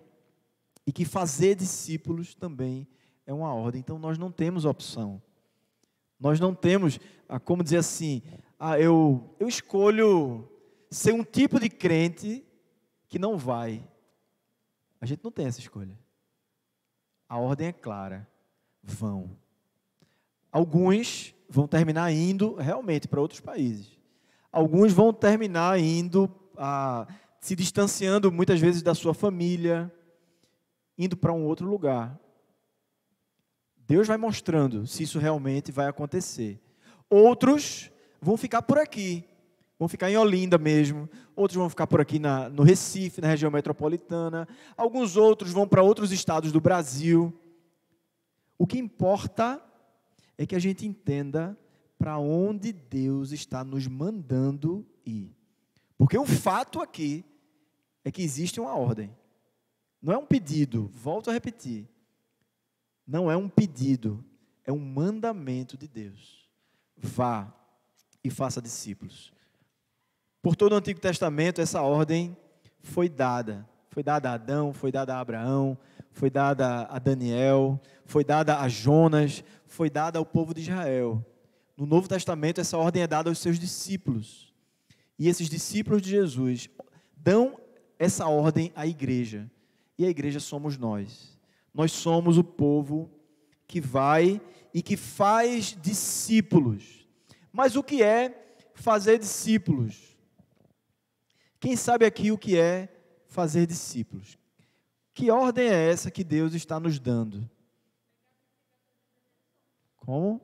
e 0.86 0.92
que 0.92 1.06
fazer 1.06 1.56
discípulos 1.56 2.36
também 2.36 2.86
é 3.26 3.34
uma 3.34 3.54
ordem. 3.54 3.80
Então, 3.80 3.98
nós 3.98 4.18
não 4.18 4.34
temos 4.34 4.66
opção. 4.66 5.22
Nós 6.20 6.42
não 6.42 6.54
temos, 6.54 7.00
ah, 7.30 7.40
como 7.40 7.64
dizer 7.64 7.78
assim, 7.78 8.22
ah, 8.60 8.78
eu, 8.78 9.34
eu 9.40 9.48
escolho 9.48 10.46
ser 10.92 11.14
um 11.14 11.24
tipo 11.24 11.58
de 11.58 11.70
crente 11.70 12.44
que 13.10 13.20
não 13.20 13.38
vai. 13.38 13.84
A 15.02 15.06
gente 15.06 15.24
não 15.24 15.32
tem 15.32 15.48
essa 15.48 15.60
escolha. 15.60 15.98
A 17.28 17.38
ordem 17.38 17.68
é 17.68 17.74
clara: 17.74 18.28
vão. 18.82 19.36
Alguns 20.52 21.34
vão 21.50 21.68
terminar 21.68 22.12
indo 22.12 22.56
realmente 22.56 23.08
para 23.08 23.20
outros 23.20 23.40
países. 23.40 23.98
Alguns 24.52 24.94
vão 24.94 25.12
terminar 25.12 25.80
indo, 25.80 26.30
ah, 26.58 27.08
se 27.40 27.56
distanciando 27.56 28.32
muitas 28.32 28.60
vezes 28.60 28.82
da 28.82 28.96
sua 28.96 29.14
família, 29.14 29.92
indo 30.98 31.18
para 31.18 31.34
um 31.34 31.46
outro 31.46 31.68
lugar. 31.68 32.20
Deus 33.78 34.08
vai 34.08 34.18
mostrando 34.18 34.86
se 34.86 35.04
isso 35.04 35.20
realmente 35.20 35.72
vai 35.72 35.88
acontecer. 35.88 36.60
Outros 37.10 37.92
vão 38.22 38.38
ficar 38.38 38.62
por 38.62 38.78
aqui, 38.78 39.26
vão 39.80 39.88
ficar 39.88 40.12
em 40.12 40.18
Olinda 40.18 40.58
mesmo, 40.58 41.10
outros 41.34 41.56
vão 41.56 41.70
ficar 41.70 41.88
por 41.88 42.02
aqui 42.02 42.20
na, 42.20 42.50
no 42.50 42.64
Recife, 42.64 43.22
na 43.22 43.30
região 43.30 43.50
metropolitana, 43.50 44.46
alguns 44.76 45.16
outros 45.16 45.54
vão 45.54 45.66
para 45.66 45.82
outros 45.82 46.12
estados 46.12 46.52
do 46.52 46.60
Brasil. 46.60 47.34
O 48.58 48.68
que 48.68 48.78
importa 48.78 49.64
é 50.38 50.46
que 50.46 50.54
a 50.54 50.60
gente 50.60 50.86
entenda 50.86 51.58
para 51.98 52.18
onde 52.18 52.74
Deus 52.74 53.32
está 53.32 53.64
nos 53.64 53.88
mandando 53.88 54.86
ir. 55.06 55.34
Porque 55.98 56.18
o 56.18 56.26
fato 56.26 56.82
aqui 56.82 57.24
é 58.04 58.12
que 58.12 58.22
existe 58.22 58.60
uma 58.60 58.76
ordem. 58.76 59.16
Não 60.02 60.14
é 60.14 60.18
um 60.18 60.26
pedido, 60.26 60.90
volto 60.94 61.30
a 61.30 61.34
repetir. 61.34 61.88
Não 63.08 63.32
é 63.32 63.36
um 63.36 63.50
pedido, 63.50 64.24
é 64.66 64.72
um 64.72 64.80
mandamento 64.80 65.78
de 65.78 65.88
Deus. 65.88 66.50
Vá 66.98 67.54
e 68.24 68.30
faça 68.30 68.62
discípulos. 68.62 69.34
Por 70.42 70.56
todo 70.56 70.74
o 70.74 70.76
Antigo 70.76 71.00
Testamento, 71.00 71.60
essa 71.60 71.82
ordem 71.82 72.36
foi 72.82 73.10
dada. 73.10 73.68
Foi 73.90 74.04
dada 74.04 74.30
a 74.30 74.34
Adão, 74.34 74.72
foi 74.72 74.92
dada 74.92 75.16
a 75.16 75.20
Abraão, 75.20 75.78
foi 76.12 76.30
dada 76.30 76.84
a 76.84 77.00
Daniel, 77.00 77.80
foi 78.06 78.24
dada 78.24 78.60
a 78.60 78.70
Jonas, 78.70 79.44
foi 79.66 79.90
dada 79.90 80.18
ao 80.18 80.26
povo 80.26 80.54
de 80.54 80.62
Israel. 80.62 81.26
No 81.76 81.86
Novo 81.86 82.08
Testamento, 82.08 82.62
essa 82.62 82.78
ordem 82.78 83.04
é 83.04 83.08
dada 83.08 83.30
aos 83.30 83.40
seus 83.40 83.60
discípulos. 83.60 84.54
E 85.18 85.28
esses 85.28 85.50
discípulos 85.50 86.02
de 86.02 86.10
Jesus 86.10 86.70
dão 87.18 87.60
essa 87.98 88.28
ordem 88.28 88.72
à 88.76 88.88
igreja. 88.88 89.50
E 89.98 90.06
a 90.06 90.10
igreja 90.10 90.40
somos 90.40 90.78
nós. 90.78 91.38
Nós 91.74 91.92
somos 91.92 92.38
o 92.38 92.44
povo 92.44 93.10
que 93.68 93.82
vai 93.82 94.42
e 94.74 94.82
que 94.82 94.96
faz 94.96 95.78
discípulos. 95.82 97.06
Mas 97.52 97.76
o 97.76 97.84
que 97.84 98.02
é 98.02 98.56
fazer 98.74 99.20
discípulos? 99.20 100.09
Quem 101.60 101.76
sabe 101.76 102.06
aqui 102.06 102.32
o 102.32 102.38
que 102.38 102.58
é 102.58 102.88
fazer 103.28 103.66
discípulos? 103.66 104.38
Que 105.14 105.30
ordem 105.30 105.68
é 105.68 105.92
essa 105.92 106.10
que 106.10 106.24
Deus 106.24 106.54
está 106.54 106.80
nos 106.80 107.00
dando? 107.00 107.50
Como? 109.98 110.42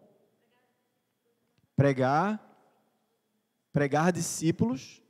Pregar. 1.75 2.41
Pregar 3.71 4.11
discípulos. 4.11 5.01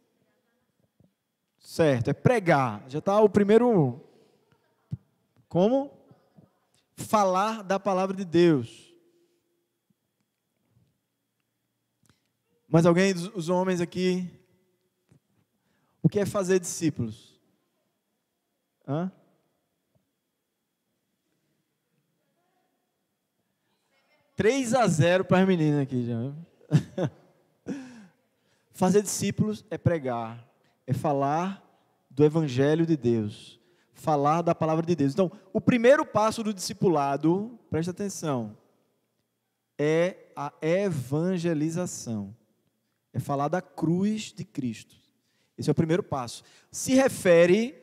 Certo, 1.57 2.09
é 2.09 2.13
pregar. 2.13 2.83
Já 2.87 2.99
está 2.99 3.19
o 3.19 3.27
primeiro. 3.27 4.07
Como? 5.49 5.91
Falar 6.95 7.63
da 7.63 7.79
palavra 7.79 8.15
de 8.15 8.23
Deus. 8.23 8.93
Mas 12.67 12.85
alguém, 12.85 13.13
os 13.33 13.49
homens 13.49 13.81
aqui, 13.81 14.29
o 16.05 16.07
que 16.07 16.19
é 16.19 16.25
fazer 16.25 16.59
discípulos? 16.59 17.41
Hã? 18.87 19.11
Três 24.35 24.75
a 24.75 24.85
zero 24.85 25.25
para 25.25 25.39
as 25.39 25.47
meninas 25.47 25.81
aqui 25.81 26.05
já. 26.05 27.11
fazer 28.71 29.01
discípulos 29.01 29.65
é 29.71 29.79
pregar, 29.79 30.47
é 30.85 30.93
falar 30.93 31.67
do 32.07 32.23
evangelho 32.23 32.85
de 32.85 32.95
Deus, 32.95 33.59
falar 33.91 34.43
da 34.43 34.53
palavra 34.53 34.85
de 34.85 34.95
Deus. 34.95 35.11
Então, 35.11 35.31
o 35.51 35.59
primeiro 35.59 36.05
passo 36.05 36.43
do 36.43 36.53
discipulado, 36.53 37.59
presta 37.67 37.89
atenção, 37.89 38.55
é 39.75 40.29
a 40.35 40.53
evangelização. 40.61 42.35
É 43.11 43.19
falar 43.19 43.47
da 43.47 43.59
cruz 43.59 44.31
de 44.31 44.45
Cristo. 44.45 45.04
Esse 45.57 45.69
é 45.69 45.71
o 45.71 45.75
primeiro 45.75 46.03
passo. 46.03 46.43
Se 46.71 46.93
refere 46.93 47.75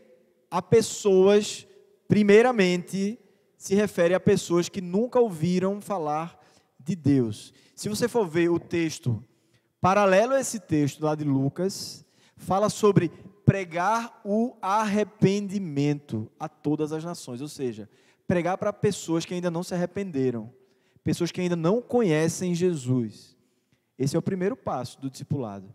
a 0.50 0.60
pessoas, 0.60 1.66
primeiramente, 2.06 3.18
se 3.56 3.74
refere 3.74 4.14
a 4.14 4.20
pessoas 4.20 4.68
que 4.68 4.80
nunca 4.80 5.20
ouviram 5.20 5.80
falar 5.80 6.38
de 6.78 6.94
Deus. 6.96 7.54
Se 7.74 7.88
você 7.88 8.08
for 8.08 8.26
ver 8.26 8.50
o 8.50 8.58
texto 8.58 9.24
paralelo 9.80 10.34
a 10.34 10.40
esse 10.40 10.60
texto 10.60 11.02
lá 11.02 11.14
de 11.14 11.24
Lucas, 11.24 12.04
fala 12.36 12.68
sobre 12.68 13.10
pregar 13.44 14.20
o 14.24 14.56
arrependimento 14.60 16.30
a 16.38 16.48
todas 16.48 16.92
as 16.92 17.04
nações, 17.04 17.40
ou 17.40 17.48
seja, 17.48 17.88
pregar 18.26 18.58
para 18.58 18.72
pessoas 18.72 19.24
que 19.24 19.34
ainda 19.34 19.50
não 19.50 19.62
se 19.62 19.74
arrependeram, 19.74 20.52
pessoas 21.02 21.32
que 21.32 21.40
ainda 21.40 21.56
não 21.56 21.80
conhecem 21.80 22.54
Jesus. 22.54 23.36
Esse 23.98 24.16
é 24.16 24.18
o 24.18 24.22
primeiro 24.22 24.56
passo 24.56 25.00
do 25.00 25.10
discipulado, 25.10 25.74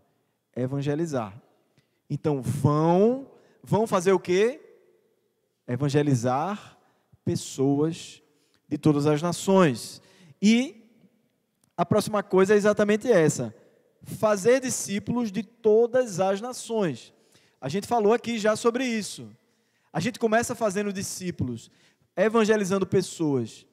evangelizar. 0.54 1.40
Então 2.08 2.40
vão, 2.40 3.30
vão 3.62 3.86
fazer 3.86 4.12
o 4.12 4.18
quê? 4.18 4.60
Evangelizar 5.66 6.78
pessoas 7.24 8.22
de 8.66 8.78
todas 8.78 9.06
as 9.06 9.20
nações. 9.20 10.00
E 10.40 10.90
a 11.76 11.84
próxima 11.84 12.22
coisa 12.22 12.54
é 12.54 12.56
exatamente 12.56 13.10
essa: 13.10 13.54
fazer 14.02 14.60
discípulos 14.60 15.30
de 15.30 15.42
todas 15.42 16.20
as 16.20 16.40
nações. 16.40 17.12
A 17.60 17.68
gente 17.68 17.86
falou 17.86 18.12
aqui 18.12 18.38
já 18.38 18.56
sobre 18.56 18.84
isso. 18.84 19.30
A 19.92 20.00
gente 20.00 20.18
começa 20.18 20.54
fazendo 20.54 20.92
discípulos 20.92 21.70
evangelizando 22.16 22.86
pessoas 22.86 23.64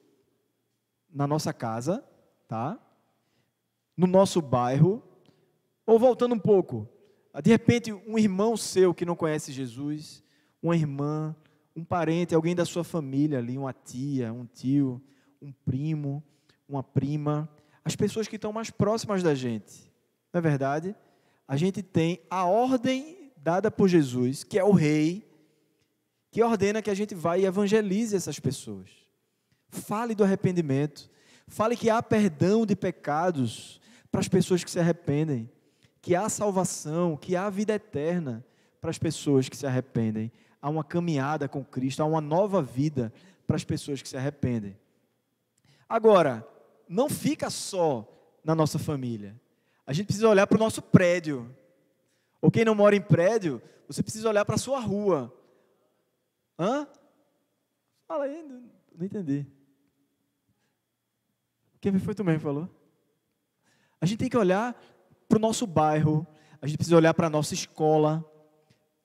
na 1.10 1.26
nossa 1.26 1.52
casa, 1.52 2.04
tá? 2.46 2.78
No 3.96 4.06
nosso 4.06 4.40
bairro, 4.40 5.02
ou 5.84 5.98
voltando 5.98 6.34
um 6.34 6.38
pouco, 6.38 6.88
de 7.42 7.50
repente 7.50 7.92
um 7.92 8.18
irmão 8.18 8.56
seu 8.56 8.94
que 8.94 9.04
não 9.04 9.16
conhece 9.16 9.52
Jesus, 9.52 10.22
uma 10.62 10.76
irmã, 10.76 11.34
um 11.74 11.84
parente, 11.84 12.34
alguém 12.34 12.54
da 12.54 12.64
sua 12.64 12.82
família 12.82 13.38
ali, 13.38 13.58
uma 13.58 13.72
tia, 13.72 14.32
um 14.32 14.46
tio, 14.46 15.02
um 15.40 15.52
primo, 15.52 16.22
uma 16.68 16.82
prima, 16.82 17.48
as 17.84 17.94
pessoas 17.94 18.26
que 18.26 18.36
estão 18.36 18.52
mais 18.52 18.70
próximas 18.70 19.22
da 19.22 19.34
gente. 19.34 19.92
Não 20.32 20.38
é 20.38 20.40
verdade? 20.40 20.96
A 21.46 21.56
gente 21.56 21.82
tem 21.82 22.20
a 22.30 22.44
ordem 22.46 23.32
dada 23.36 23.70
por 23.70 23.88
Jesus, 23.88 24.42
que 24.42 24.58
é 24.58 24.64
o 24.64 24.72
rei, 24.72 25.24
que 26.32 26.42
ordena 26.42 26.82
que 26.82 26.90
a 26.90 26.94
gente 26.94 27.14
vá 27.14 27.38
e 27.38 27.44
evangelize 27.44 28.16
essas 28.16 28.40
pessoas. 28.40 28.90
Fale 29.68 30.14
do 30.14 30.24
arrependimento, 30.24 31.08
fale 31.46 31.76
que 31.76 31.88
há 31.88 32.02
perdão 32.02 32.66
de 32.66 32.74
pecados 32.74 33.80
para 34.10 34.20
as 34.20 34.28
pessoas 34.28 34.64
que 34.64 34.70
se 34.70 34.80
arrependem, 34.80 35.48
que 36.06 36.14
há 36.14 36.28
salvação, 36.28 37.16
que 37.16 37.34
há 37.34 37.50
vida 37.50 37.74
eterna 37.74 38.46
para 38.80 38.90
as 38.90 38.96
pessoas 38.96 39.48
que 39.48 39.56
se 39.56 39.66
arrependem. 39.66 40.30
Há 40.62 40.70
uma 40.70 40.84
caminhada 40.84 41.48
com 41.48 41.64
Cristo, 41.64 42.00
há 42.00 42.04
uma 42.06 42.20
nova 42.20 42.62
vida 42.62 43.12
para 43.44 43.56
as 43.56 43.64
pessoas 43.64 44.00
que 44.00 44.08
se 44.08 44.16
arrependem. 44.16 44.78
Agora, 45.88 46.46
não 46.88 47.10
fica 47.10 47.50
só 47.50 48.06
na 48.44 48.54
nossa 48.54 48.78
família. 48.78 49.34
A 49.84 49.92
gente 49.92 50.06
precisa 50.06 50.28
olhar 50.28 50.46
para 50.46 50.54
o 50.54 50.60
nosso 50.60 50.80
prédio. 50.80 51.52
Ou 52.40 52.52
quem 52.52 52.64
não 52.64 52.76
mora 52.76 52.94
em 52.94 53.02
prédio, 53.02 53.60
você 53.88 54.00
precisa 54.00 54.28
olhar 54.28 54.44
para 54.44 54.54
a 54.54 54.58
sua 54.58 54.78
rua. 54.78 55.36
Hã? 56.56 56.86
Fala 58.06 58.26
aí, 58.26 58.44
não, 58.44 58.62
não 58.96 59.06
entendi. 59.06 59.44
Quem 61.80 61.98
foi 61.98 62.14
tu 62.14 62.22
mesmo 62.22 62.42
falou? 62.42 62.70
A 64.00 64.06
gente 64.06 64.20
tem 64.20 64.28
que 64.28 64.36
olhar 64.36 64.80
para 65.28 65.36
o 65.36 65.40
nosso 65.40 65.66
bairro, 65.66 66.26
a 66.60 66.66
gente 66.66 66.76
precisa 66.76 66.96
olhar 66.96 67.14
para 67.14 67.26
a 67.26 67.30
nossa 67.30 67.54
escola. 67.54 68.24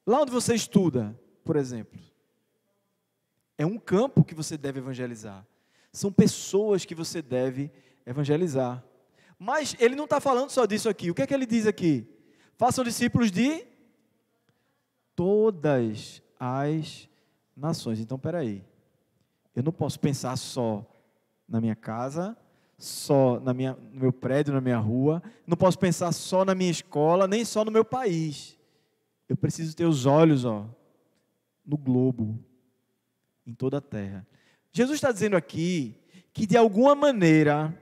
Lá 0.06 0.22
onde 0.22 0.32
você 0.32 0.56
estuda, 0.56 1.18
por 1.44 1.56
exemplo. 1.56 2.00
É 3.58 3.66
um 3.66 3.78
campo 3.78 4.24
que 4.24 4.34
você 4.34 4.58
deve 4.58 4.80
evangelizar. 4.80 5.46
São 5.92 6.12
pessoas 6.12 6.86
que 6.86 6.96
você 6.96 7.22
deve 7.22 7.72
evangelizar. 8.06 8.84
Mas 9.38 9.76
ele 9.80 9.96
não 9.96 10.06
está 10.06 10.20
falando 10.20 10.50
só 10.50 10.66
disso 10.66 10.90
aqui. 10.90 11.12
O 11.12 11.16
que 11.16 11.22
é 11.22 11.28
que 11.28 11.34
ele 11.34 11.46
diz 11.46 11.68
aqui? 11.68 12.08
Façam 12.58 12.84
discípulos 12.84 13.32
de 13.32 13.66
todas 15.16 16.22
as 16.40 17.10
nações. 17.56 18.00
Então, 18.00 18.18
peraí. 18.18 18.64
Eu 19.56 19.64
não 19.64 19.72
posso 19.72 20.00
pensar 20.00 20.38
só 20.38 20.86
na 21.48 21.60
minha 21.60 21.76
casa, 21.76 22.38
só 22.84 23.39
na 23.39 23.54
minha, 23.54 23.78
no 23.94 24.02
meu 24.02 24.12
prédio, 24.12 24.54
na 24.54 24.62
minha 24.62 24.78
rua. 24.78 25.22
Não 25.46 25.56
posso 25.56 25.78
pensar 25.78 26.12
só 26.12 26.44
na 26.44 26.56
minha 26.56 26.72
escola, 26.72 27.28
nem 27.28 27.46
só 27.46 27.63
no 27.63 27.72
meu 27.72 27.86
país. 27.86 28.58
Eu 29.30 29.38
preciso 29.38 29.76
ter 29.76 29.86
os 29.86 30.06
olhos 30.06 30.44
ó, 30.44 30.67
no 31.65 31.78
globo, 31.78 32.44
em 33.46 33.54
toda 33.54 33.78
a 33.78 33.82
terra. 33.82 34.28
Jesus 34.74 34.96
está 34.98 35.12
dizendo 35.12 35.36
aqui 35.36 35.96
que, 36.34 36.46
de 36.46 36.58
alguma 36.58 36.96
maneira, 36.96 37.78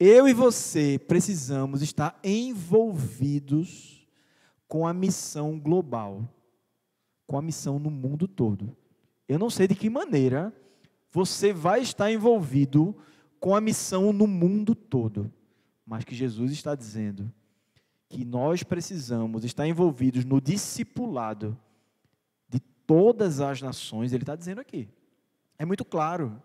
eu 0.00 0.28
e 0.28 0.32
você 0.32 0.98
precisamos 0.98 1.80
estar 1.82 2.18
envolvidos 2.22 4.06
com 4.66 4.86
a 4.86 4.92
missão 4.92 5.58
global, 5.58 6.28
com 7.26 7.38
a 7.38 7.42
missão 7.42 7.78
no 7.78 7.90
mundo 7.90 8.26
todo. 8.26 8.76
Eu 9.28 9.38
não 9.38 9.50
sei 9.50 9.68
de 9.68 9.74
que 9.74 9.88
maneira 9.88 10.52
você 11.10 11.52
vai 11.52 11.80
estar 11.80 12.10
envolvido 12.10 12.96
com 13.40 13.54
a 13.54 13.60
missão 13.60 14.12
no 14.12 14.26
mundo 14.26 14.74
todo, 14.74 15.32
mas 15.86 16.04
que 16.04 16.14
Jesus 16.14 16.52
está 16.52 16.74
dizendo 16.74 17.32
que 18.08 18.24
nós 18.24 18.62
precisamos 18.62 19.44
estar 19.44 19.66
envolvidos 19.66 20.24
no 20.24 20.40
discipulado 20.40 21.58
de 22.48 22.58
todas 22.58 23.40
as 23.40 23.60
nações, 23.60 24.12
ele 24.12 24.22
está 24.22 24.34
dizendo 24.34 24.60
aqui. 24.60 24.88
É 25.58 25.64
muito 25.64 25.84
claro. 25.84 26.42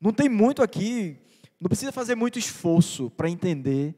Não 0.00 0.12
tem 0.12 0.28
muito 0.28 0.62
aqui, 0.62 1.18
não 1.60 1.68
precisa 1.68 1.92
fazer 1.92 2.14
muito 2.14 2.38
esforço 2.38 3.10
para 3.10 3.30
entender 3.30 3.94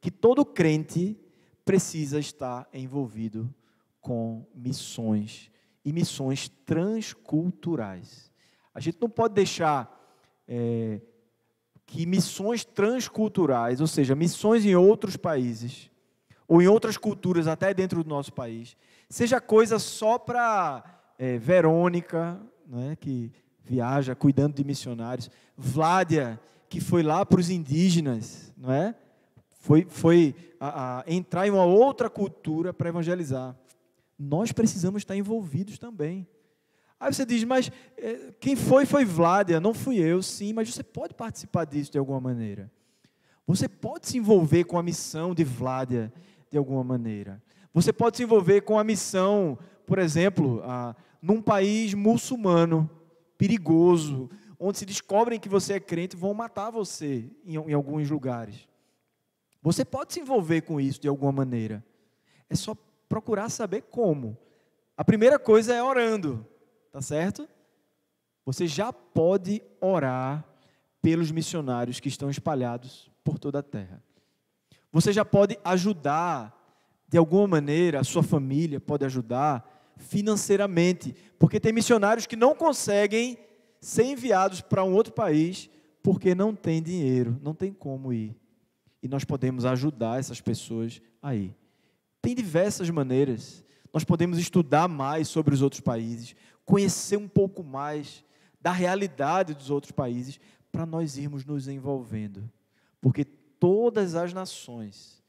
que 0.00 0.10
todo 0.10 0.44
crente 0.44 1.16
precisa 1.64 2.18
estar 2.18 2.68
envolvido 2.72 3.52
com 4.00 4.46
missões 4.54 5.50
e 5.84 5.92
missões 5.92 6.48
transculturais. 6.66 8.30
A 8.74 8.80
gente 8.80 8.98
não 9.00 9.08
pode 9.08 9.34
deixar 9.34 9.94
é, 10.46 11.00
que 11.88 12.06
missões 12.06 12.64
transculturais, 12.64 13.80
ou 13.80 13.88
seja, 13.88 14.14
missões 14.14 14.64
em 14.64 14.76
outros 14.76 15.16
países, 15.16 15.90
ou 16.46 16.62
em 16.62 16.68
outras 16.68 16.96
culturas, 16.96 17.48
até 17.48 17.74
dentro 17.74 18.04
do 18.04 18.08
nosso 18.08 18.32
país, 18.32 18.76
seja 19.10 19.40
coisa 19.40 19.80
só 19.80 20.18
para 20.18 20.84
é, 21.18 21.36
Verônica, 21.38 22.40
né, 22.64 22.96
que 23.00 23.32
viaja 23.64 24.14
cuidando 24.14 24.54
de 24.54 24.62
missionários, 24.62 25.28
Vládia, 25.56 26.38
que 26.68 26.80
foi 26.80 27.02
lá 27.02 27.26
para 27.26 27.40
os 27.40 27.50
indígenas, 27.50 28.52
não 28.56 28.72
é? 28.72 28.94
Foi, 29.50 29.84
foi 29.88 30.36
a, 30.60 31.00
a 31.00 31.04
entrar 31.08 31.48
em 31.48 31.50
uma 31.50 31.64
outra 31.64 32.08
cultura 32.08 32.72
para 32.72 32.88
evangelizar 32.88 33.56
nós 34.18 34.50
precisamos 34.50 35.02
estar 35.02 35.14
envolvidos 35.14 35.78
também. 35.78 36.26
Aí 37.00 37.12
você 37.12 37.24
diz, 37.24 37.44
mas 37.44 37.70
é, 37.96 38.32
quem 38.40 38.56
foi 38.56 38.84
foi 38.84 39.04
Vládia, 39.04 39.60
não 39.60 39.72
fui 39.72 39.98
eu, 39.98 40.22
sim, 40.22 40.52
mas 40.52 40.72
você 40.72 40.82
pode 40.82 41.14
participar 41.14 41.64
disso 41.64 41.92
de 41.92 41.98
alguma 41.98 42.20
maneira. 42.20 42.70
Você 43.46 43.68
pode 43.68 44.08
se 44.08 44.18
envolver 44.18 44.64
com 44.64 44.78
a 44.78 44.82
missão 44.82 45.34
de 45.34 45.44
Vládia 45.44 46.12
de 46.50 46.58
alguma 46.58 46.82
maneira. 46.82 47.42
Você 47.72 47.92
pode 47.92 48.16
se 48.16 48.24
envolver 48.24 48.62
com 48.62 48.78
a 48.78 48.84
missão, 48.84 49.58
por 49.86 49.98
exemplo, 49.98 50.60
a, 50.64 50.96
num 51.22 51.40
país 51.40 51.94
muçulmano, 51.94 52.90
perigoso, 53.36 54.28
onde 54.58 54.78
se 54.78 54.84
descobrem 54.84 55.38
que 55.38 55.48
você 55.48 55.74
é 55.74 55.80
crente, 55.80 56.16
vão 56.16 56.34
matar 56.34 56.70
você 56.70 57.30
em, 57.44 57.54
em 57.54 57.72
alguns 57.72 58.10
lugares. 58.10 58.68
Você 59.62 59.84
pode 59.84 60.12
se 60.12 60.20
envolver 60.20 60.62
com 60.62 60.80
isso 60.80 61.00
de 61.00 61.08
alguma 61.08 61.32
maneira. 61.32 61.84
É 62.50 62.56
só 62.56 62.76
procurar 63.08 63.48
saber 63.48 63.82
como. 63.82 64.36
A 64.96 65.04
primeira 65.04 65.38
coisa 65.38 65.72
é 65.74 65.82
orando, 65.82 66.44
tá 66.98 67.02
certo? 67.02 67.48
Você 68.44 68.66
já 68.66 68.92
pode 68.92 69.62
orar 69.80 70.44
pelos 71.00 71.30
missionários 71.30 72.00
que 72.00 72.08
estão 72.08 72.28
espalhados 72.28 73.08
por 73.22 73.38
toda 73.38 73.60
a 73.60 73.62
terra. 73.62 74.02
Você 74.90 75.12
já 75.12 75.24
pode 75.24 75.56
ajudar, 75.64 76.52
de 77.08 77.16
alguma 77.16 77.46
maneira, 77.46 78.00
a 78.00 78.04
sua 78.04 78.24
família 78.24 78.80
pode 78.80 79.04
ajudar 79.04 79.94
financeiramente, 79.96 81.14
porque 81.38 81.60
tem 81.60 81.72
missionários 81.72 82.26
que 82.26 82.34
não 82.34 82.52
conseguem 82.52 83.38
ser 83.80 84.02
enviados 84.02 84.60
para 84.60 84.82
um 84.82 84.92
outro 84.92 85.12
país 85.12 85.70
porque 86.02 86.34
não 86.34 86.52
tem 86.52 86.82
dinheiro, 86.82 87.38
não 87.40 87.54
tem 87.54 87.72
como 87.72 88.12
ir. 88.12 88.36
E 89.00 89.06
nós 89.06 89.22
podemos 89.22 89.64
ajudar 89.64 90.18
essas 90.18 90.40
pessoas 90.40 91.00
aí. 91.22 91.54
Tem 92.20 92.34
diversas 92.34 92.90
maneiras. 92.90 93.64
Nós 93.94 94.02
podemos 94.02 94.36
estudar 94.36 94.88
mais 94.88 95.28
sobre 95.28 95.54
os 95.54 95.62
outros 95.62 95.80
países, 95.80 96.34
conhecer 96.68 97.16
um 97.16 97.26
pouco 97.26 97.64
mais 97.64 98.22
da 98.60 98.70
realidade 98.70 99.54
dos 99.54 99.70
outros 99.70 99.90
países, 99.90 100.38
para 100.70 100.84
nós 100.84 101.16
irmos 101.16 101.42
nos 101.42 101.66
envolvendo. 101.66 102.46
Porque 103.00 103.24
todas 103.24 104.14
as 104.14 104.34
nações 104.34 105.24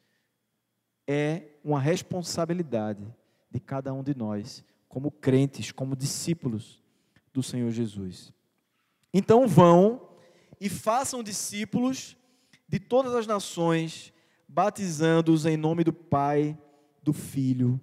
é 1.07 1.43
uma 1.63 1.79
responsabilidade 1.79 3.07
de 3.49 3.57
cada 3.57 3.93
um 3.93 4.03
de 4.03 4.13
nós, 4.13 4.65
como 4.89 5.09
crentes, 5.09 5.71
como 5.71 5.95
discípulos 5.95 6.83
do 7.31 7.41
Senhor 7.41 7.71
Jesus. 7.71 8.33
Então 9.13 9.47
vão 9.47 10.09
e 10.59 10.67
façam 10.67 11.23
discípulos 11.23 12.17
de 12.67 12.81
todas 12.81 13.15
as 13.15 13.25
nações, 13.25 14.11
batizando-os 14.45 15.45
em 15.45 15.55
nome 15.55 15.85
do 15.85 15.93
Pai, 15.93 16.59
do 17.01 17.13
Filho 17.13 17.79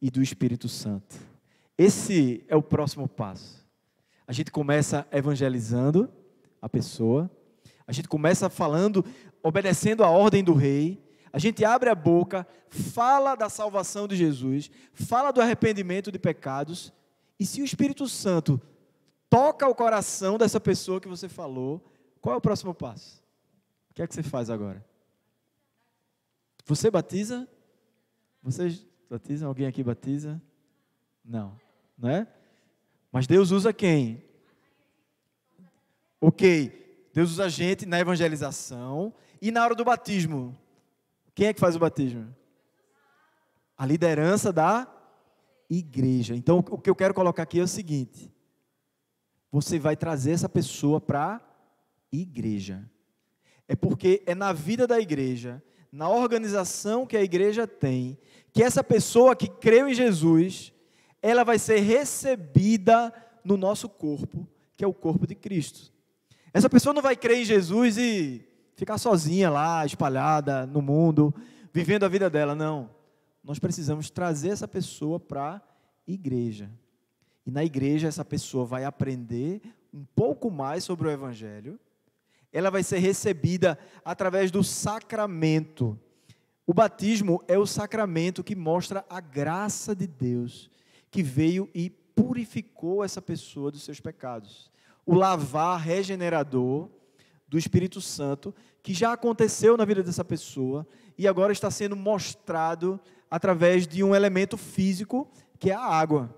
e 0.00 0.12
do 0.12 0.22
Espírito 0.22 0.68
Santo. 0.68 1.29
Esse 1.82 2.44
é 2.46 2.54
o 2.54 2.62
próximo 2.62 3.08
passo. 3.08 3.66
A 4.26 4.32
gente 4.34 4.50
começa 4.50 5.08
evangelizando 5.10 6.12
a 6.60 6.68
pessoa, 6.68 7.30
a 7.86 7.92
gente 7.92 8.06
começa 8.06 8.50
falando, 8.50 9.02
obedecendo 9.42 10.04
a 10.04 10.10
ordem 10.10 10.44
do 10.44 10.52
rei, 10.52 11.02
a 11.32 11.38
gente 11.38 11.64
abre 11.64 11.88
a 11.88 11.94
boca, 11.94 12.46
fala 12.68 13.34
da 13.34 13.48
salvação 13.48 14.06
de 14.06 14.14
Jesus, 14.14 14.70
fala 14.92 15.30
do 15.30 15.40
arrependimento 15.40 16.12
de 16.12 16.18
pecados, 16.18 16.92
e 17.38 17.46
se 17.46 17.62
o 17.62 17.64
Espírito 17.64 18.06
Santo 18.06 18.60
toca 19.30 19.66
o 19.66 19.74
coração 19.74 20.36
dessa 20.36 20.60
pessoa 20.60 21.00
que 21.00 21.08
você 21.08 21.30
falou, 21.30 21.82
qual 22.20 22.34
é 22.34 22.36
o 22.36 22.42
próximo 22.42 22.74
passo? 22.74 23.24
O 23.90 23.94
que 23.94 24.02
é 24.02 24.06
que 24.06 24.14
você 24.14 24.22
faz 24.22 24.50
agora? 24.50 24.84
Você 26.66 26.90
batiza 26.90 27.48
vocês 28.42 28.86
batizam? 29.08 29.48
Alguém 29.48 29.66
aqui 29.66 29.82
batiza? 29.82 30.40
Não, 31.24 31.58
não 32.00 32.08
é? 32.08 32.26
Mas 33.12 33.26
Deus 33.26 33.50
usa 33.50 33.72
quem? 33.72 34.24
Ok, 36.20 37.08
Deus 37.12 37.32
usa 37.32 37.44
a 37.44 37.48
gente 37.48 37.84
na 37.86 38.00
evangelização 38.00 39.12
e 39.40 39.50
na 39.50 39.64
hora 39.64 39.74
do 39.74 39.84
batismo. 39.84 40.56
Quem 41.34 41.48
é 41.48 41.54
que 41.54 41.60
faz 41.60 41.76
o 41.76 41.78
batismo? 41.78 42.34
A 43.76 43.86
liderança 43.86 44.52
da 44.52 44.86
igreja. 45.68 46.34
Então, 46.34 46.58
o 46.58 46.78
que 46.78 46.90
eu 46.90 46.94
quero 46.94 47.14
colocar 47.14 47.42
aqui 47.42 47.60
é 47.60 47.62
o 47.62 47.68
seguinte: 47.68 48.32
você 49.50 49.78
vai 49.78 49.96
trazer 49.96 50.32
essa 50.32 50.48
pessoa 50.48 51.00
para 51.00 51.36
a 51.36 51.40
igreja. 52.12 52.88
É 53.66 53.76
porque 53.76 54.22
é 54.26 54.34
na 54.34 54.52
vida 54.52 54.86
da 54.86 54.98
igreja, 54.98 55.62
na 55.92 56.08
organização 56.08 57.06
que 57.06 57.16
a 57.16 57.22
igreja 57.22 57.66
tem, 57.66 58.18
que 58.52 58.62
essa 58.62 58.82
pessoa 58.82 59.36
que 59.36 59.48
creu 59.48 59.88
em 59.88 59.94
Jesus, 59.94 60.72
ela 61.22 61.44
vai 61.44 61.58
ser 61.58 61.80
recebida 61.80 63.12
no 63.44 63.56
nosso 63.56 63.88
corpo, 63.88 64.48
que 64.76 64.84
é 64.84 64.86
o 64.86 64.94
corpo 64.94 65.26
de 65.26 65.34
Cristo. 65.34 65.92
Essa 66.52 66.68
pessoa 66.68 66.92
não 66.92 67.02
vai 67.02 67.16
crer 67.16 67.38
em 67.38 67.44
Jesus 67.44 67.96
e 67.96 68.46
ficar 68.74 68.98
sozinha 68.98 69.50
lá, 69.50 69.84
espalhada 69.84 70.66
no 70.66 70.80
mundo, 70.80 71.34
vivendo 71.72 72.04
a 72.04 72.08
vida 72.08 72.30
dela, 72.30 72.54
não. 72.54 72.90
Nós 73.44 73.58
precisamos 73.58 74.10
trazer 74.10 74.50
essa 74.50 74.66
pessoa 74.66 75.20
para 75.20 75.56
a 75.56 75.62
igreja. 76.06 76.70
E 77.46 77.50
na 77.50 77.64
igreja 77.64 78.08
essa 78.08 78.24
pessoa 78.24 78.64
vai 78.64 78.84
aprender 78.84 79.60
um 79.92 80.04
pouco 80.14 80.50
mais 80.50 80.84
sobre 80.84 81.08
o 81.08 81.10
evangelho. 81.10 81.78
Ela 82.52 82.70
vai 82.70 82.82
ser 82.82 82.98
recebida 82.98 83.78
através 84.04 84.50
do 84.50 84.64
sacramento. 84.64 85.98
O 86.66 86.74
batismo 86.74 87.42
é 87.46 87.58
o 87.58 87.66
sacramento 87.66 88.44
que 88.44 88.56
mostra 88.56 89.04
a 89.08 89.20
graça 89.20 89.94
de 89.94 90.06
Deus 90.06 90.70
que 91.10 91.22
veio 91.22 91.68
e 91.74 91.90
purificou 91.90 93.02
essa 93.02 93.20
pessoa 93.20 93.70
dos 93.70 93.82
seus 93.82 94.00
pecados. 94.00 94.70
O 95.04 95.14
lavar 95.14 95.80
regenerador 95.80 96.88
do 97.48 97.58
Espírito 97.58 98.00
Santo, 98.00 98.54
que 98.82 98.94
já 98.94 99.12
aconteceu 99.12 99.76
na 99.76 99.84
vida 99.84 100.02
dessa 100.02 100.24
pessoa 100.24 100.86
e 101.18 101.26
agora 101.26 101.52
está 101.52 101.70
sendo 101.70 101.96
mostrado 101.96 103.00
através 103.30 103.86
de 103.86 104.04
um 104.04 104.14
elemento 104.14 104.56
físico, 104.56 105.28
que 105.58 105.70
é 105.70 105.74
a 105.74 105.84
água, 105.84 106.34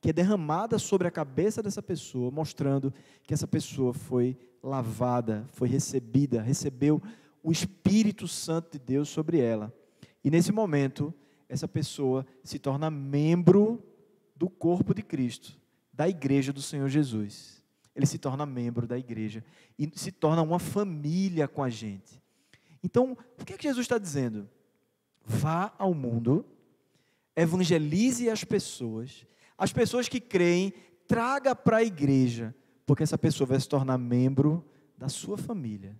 que 0.00 0.10
é 0.10 0.12
derramada 0.12 0.78
sobre 0.78 1.06
a 1.06 1.10
cabeça 1.10 1.62
dessa 1.62 1.82
pessoa, 1.82 2.30
mostrando 2.30 2.92
que 3.22 3.34
essa 3.34 3.46
pessoa 3.46 3.92
foi 3.92 4.36
lavada, 4.62 5.46
foi 5.52 5.68
recebida, 5.68 6.42
recebeu 6.42 7.00
o 7.42 7.52
Espírito 7.52 8.26
Santo 8.26 8.72
de 8.72 8.78
Deus 8.78 9.08
sobre 9.08 9.38
ela. 9.38 9.72
E 10.22 10.30
nesse 10.30 10.52
momento, 10.52 11.14
essa 11.48 11.66
pessoa 11.66 12.26
se 12.44 12.58
torna 12.58 12.90
membro 12.90 13.82
do 14.40 14.48
corpo 14.48 14.94
de 14.94 15.02
Cristo, 15.02 15.60
da 15.92 16.08
igreja 16.08 16.50
do 16.50 16.62
Senhor 16.62 16.88
Jesus. 16.88 17.62
Ele 17.94 18.06
se 18.06 18.16
torna 18.16 18.46
membro 18.46 18.86
da 18.86 18.98
igreja 18.98 19.44
e 19.78 19.92
se 19.94 20.10
torna 20.10 20.40
uma 20.40 20.58
família 20.58 21.46
com 21.46 21.62
a 21.62 21.68
gente. 21.68 22.22
Então, 22.82 23.18
o 23.38 23.44
que, 23.44 23.52
é 23.52 23.56
que 23.58 23.64
Jesus 23.64 23.84
está 23.84 23.98
dizendo? 23.98 24.48
Vá 25.26 25.74
ao 25.76 25.92
mundo, 25.92 26.46
evangelize 27.36 28.30
as 28.30 28.42
pessoas, 28.42 29.26
as 29.58 29.74
pessoas 29.74 30.08
que 30.08 30.18
creem, 30.18 30.72
traga 31.06 31.54
para 31.54 31.76
a 31.76 31.84
igreja, 31.84 32.54
porque 32.86 33.02
essa 33.02 33.18
pessoa 33.18 33.46
vai 33.46 33.60
se 33.60 33.68
tornar 33.68 33.98
membro 33.98 34.64
da 34.96 35.10
sua 35.10 35.36
família, 35.36 35.94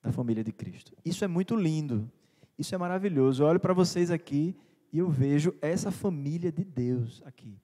da 0.00 0.12
família 0.12 0.44
de 0.44 0.52
Cristo. 0.52 0.92
Isso 1.04 1.24
é 1.24 1.28
muito 1.28 1.56
lindo, 1.56 2.08
isso 2.56 2.72
é 2.72 2.78
maravilhoso. 2.78 3.42
Eu 3.42 3.48
olho 3.48 3.58
para 3.58 3.74
vocês 3.74 4.12
aqui 4.12 4.54
e 4.92 4.98
eu 4.98 5.08
vejo 5.08 5.54
essa 5.60 5.90
família 5.90 6.50
de 6.50 6.64
Deus 6.64 7.22
aqui, 7.24 7.56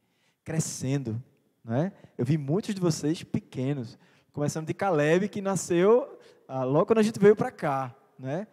crescendo. 0.44 1.22
Né? 1.64 1.92
Eu 2.18 2.24
vi 2.24 2.36
muitos 2.36 2.74
de 2.74 2.80
vocês 2.80 3.22
pequenos, 3.22 3.98
começando 4.32 4.66
de 4.66 4.74
Caleb, 4.74 5.28
que 5.28 5.40
nasceu 5.40 6.18
ah, 6.46 6.64
logo 6.64 6.86
quando 6.86 6.98
a 6.98 7.02
gente 7.02 7.18
veio 7.18 7.34
para 7.34 7.50
cá. 7.50 7.94
Né? 8.18 8.46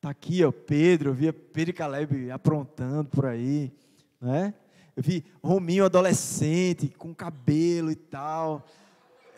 Tá 0.00 0.10
aqui, 0.10 0.44
ó, 0.44 0.52
Pedro, 0.52 1.10
eu 1.10 1.14
via 1.14 1.32
Pedro 1.32 1.70
e 1.70 1.74
Caleb 1.74 2.30
aprontando 2.30 3.08
por 3.08 3.26
aí. 3.26 3.72
Né? 4.20 4.54
Eu 4.94 5.02
vi 5.02 5.24
Rominho 5.42 5.84
adolescente, 5.84 6.88
com 6.88 7.14
cabelo 7.14 7.90
e 7.90 7.96
tal. 7.96 8.66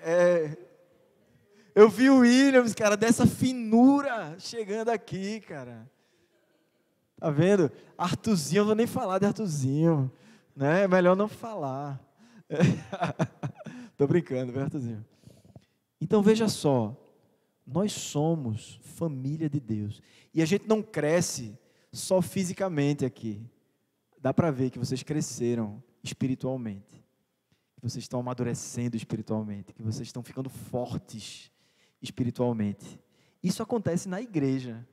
É, 0.03 0.57
eu 1.75 1.88
vi 1.88 2.11
o 2.11 2.18
Williams, 2.18 2.75
cara, 2.75 2.97
dessa 2.97 3.27
finura 3.27 4.37
chegando 4.38 4.90
aqui, 4.90 5.40
cara. 5.40 5.88
Tá 7.25 7.31
vendo? 7.31 7.73
Artuzinho, 7.97 8.59
eu 8.59 8.65
não 8.65 8.67
vou 8.67 8.75
nem 8.75 8.87
falar 8.87 9.19
de 9.19 9.25
Artuzinho. 9.25 10.13
Né? 10.55 10.83
É 10.83 10.87
melhor 10.87 11.17
não 11.17 11.27
falar. 11.27 11.99
Tô 13.97 14.07
brincando, 14.07 14.53
viu, 14.53 14.61
Artuzinho? 14.61 15.03
Então 15.99 16.21
veja 16.23 16.51
só, 16.51 16.95
nós 17.67 17.93
somos 17.93 18.79
família 18.83 19.49
de 19.49 19.59
Deus. 19.59 20.03
E 20.35 20.43
a 20.43 20.45
gente 20.45 20.69
não 20.69 20.83
cresce 20.83 21.59
só 21.91 22.21
fisicamente 22.21 23.07
aqui. 23.07 23.41
Dá 24.21 24.35
para 24.35 24.51
ver 24.51 24.69
que 24.69 24.79
vocês 24.79 25.03
cresceram 25.03 25.83
espiritualmente. 26.03 27.03
Que 27.75 27.81
vocês 27.81 28.05
estão 28.05 28.21
amadurecendo 28.21 28.99
espiritualmente. 28.99 29.73
Que 29.73 29.83
vocês 29.83 30.09
estão 30.09 30.23
ficando 30.23 30.51
fortes 30.51 31.51
espiritualmente. 32.03 33.01
Isso 33.43 33.63
acontece 33.63 34.11
na 34.11 34.21
igreja. 34.21 34.87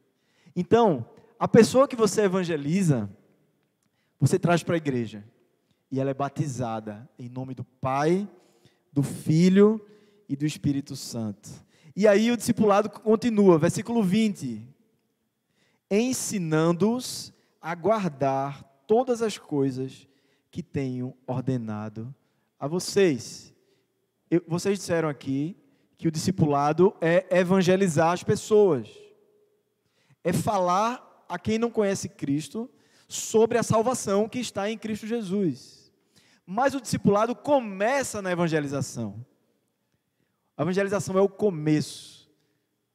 Então, 0.56 1.06
a 1.42 1.48
pessoa 1.48 1.88
que 1.88 1.96
você 1.96 2.22
evangeliza, 2.22 3.10
você 4.20 4.38
traz 4.38 4.62
para 4.62 4.76
a 4.76 4.78
igreja. 4.78 5.26
E 5.90 6.00
ela 6.00 6.12
é 6.12 6.14
batizada 6.14 7.10
em 7.18 7.28
nome 7.28 7.56
do 7.56 7.64
Pai, 7.64 8.30
do 8.94 9.02
Filho 9.02 9.84
e 10.30 10.36
do 10.36 10.46
Espírito 10.46 10.96
Santo. 10.96 11.50
E 11.96 12.08
aí 12.08 12.30
o 12.30 12.38
discipulado 12.38 12.92
continua, 12.92 13.58
versículo 13.58 14.04
20. 14.04 14.70
Ensinando-os 15.90 17.34
a 17.60 17.74
guardar 17.74 18.64
todas 18.86 19.24
as 19.24 19.40
coisas 19.40 20.08
que 20.52 20.62
tenho 20.62 21.12
ordenado 21.26 22.14
a 22.60 22.68
vocês. 22.68 23.52
Eu, 24.30 24.44
vocês 24.48 24.78
disseram 24.78 25.10
aqui 25.10 25.58
que 25.98 26.08
o 26.08 26.12
discipulado 26.12 26.96
é 27.02 27.26
evangelizar 27.36 28.12
as 28.12 28.22
pessoas, 28.22 28.88
é 30.24 30.32
falar 30.32 31.11
a 31.32 31.40
quem 31.40 31.58
não 31.58 31.72
conhece 31.72 32.10
Cristo 32.10 32.70
sobre 33.08 33.58
a 33.58 33.64
salvação 33.64 34.28
que 34.28 34.40
está 34.40 34.70
em 34.70 34.78
Cristo 34.78 35.08
Jesus. 35.08 35.90
Mas 36.46 36.76
o 36.76 36.82
discipulado 36.82 37.34
começa 37.34 38.22
na 38.22 38.34
evangelização. 38.34 39.26
A 40.58 40.64
evangelização 40.64 41.18
é 41.18 41.22
o 41.22 41.30
começo. 41.30 42.30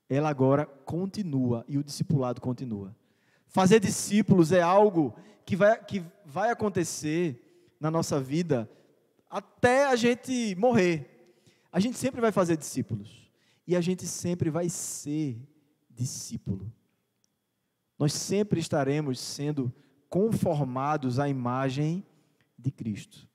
Ela 0.06 0.28
agora 0.28 0.66
continua 0.66 1.64
e 1.66 1.78
o 1.78 1.82
discipulado 1.82 2.38
continua. 2.38 2.94
Fazer 3.46 3.80
discípulos 3.80 4.52
é 4.52 4.60
algo 4.60 5.16
que 5.46 5.56
vai, 5.56 5.82
que 5.82 6.04
vai 6.26 6.50
acontecer 6.50 7.74
na 7.80 7.90
nossa 7.90 8.20
vida 8.20 8.70
até 9.30 9.86
a 9.86 9.96
gente 9.96 10.54
morrer. 10.56 11.34
A 11.72 11.80
gente 11.80 11.96
sempre 11.96 12.20
vai 12.20 12.30
fazer 12.30 12.58
discípulos. 12.58 13.32
E 13.66 13.74
a 13.74 13.80
gente 13.80 14.06
sempre 14.06 14.50
vai 14.50 14.68
ser 14.68 15.40
discípulo 15.90 16.70
nós 17.98 18.12
sempre 18.12 18.60
estaremos 18.60 19.18
sendo 19.18 19.72
conformados 20.08 21.18
à 21.18 21.28
imagem 21.28 22.04
de 22.58 22.70
Cristo. 22.70 23.28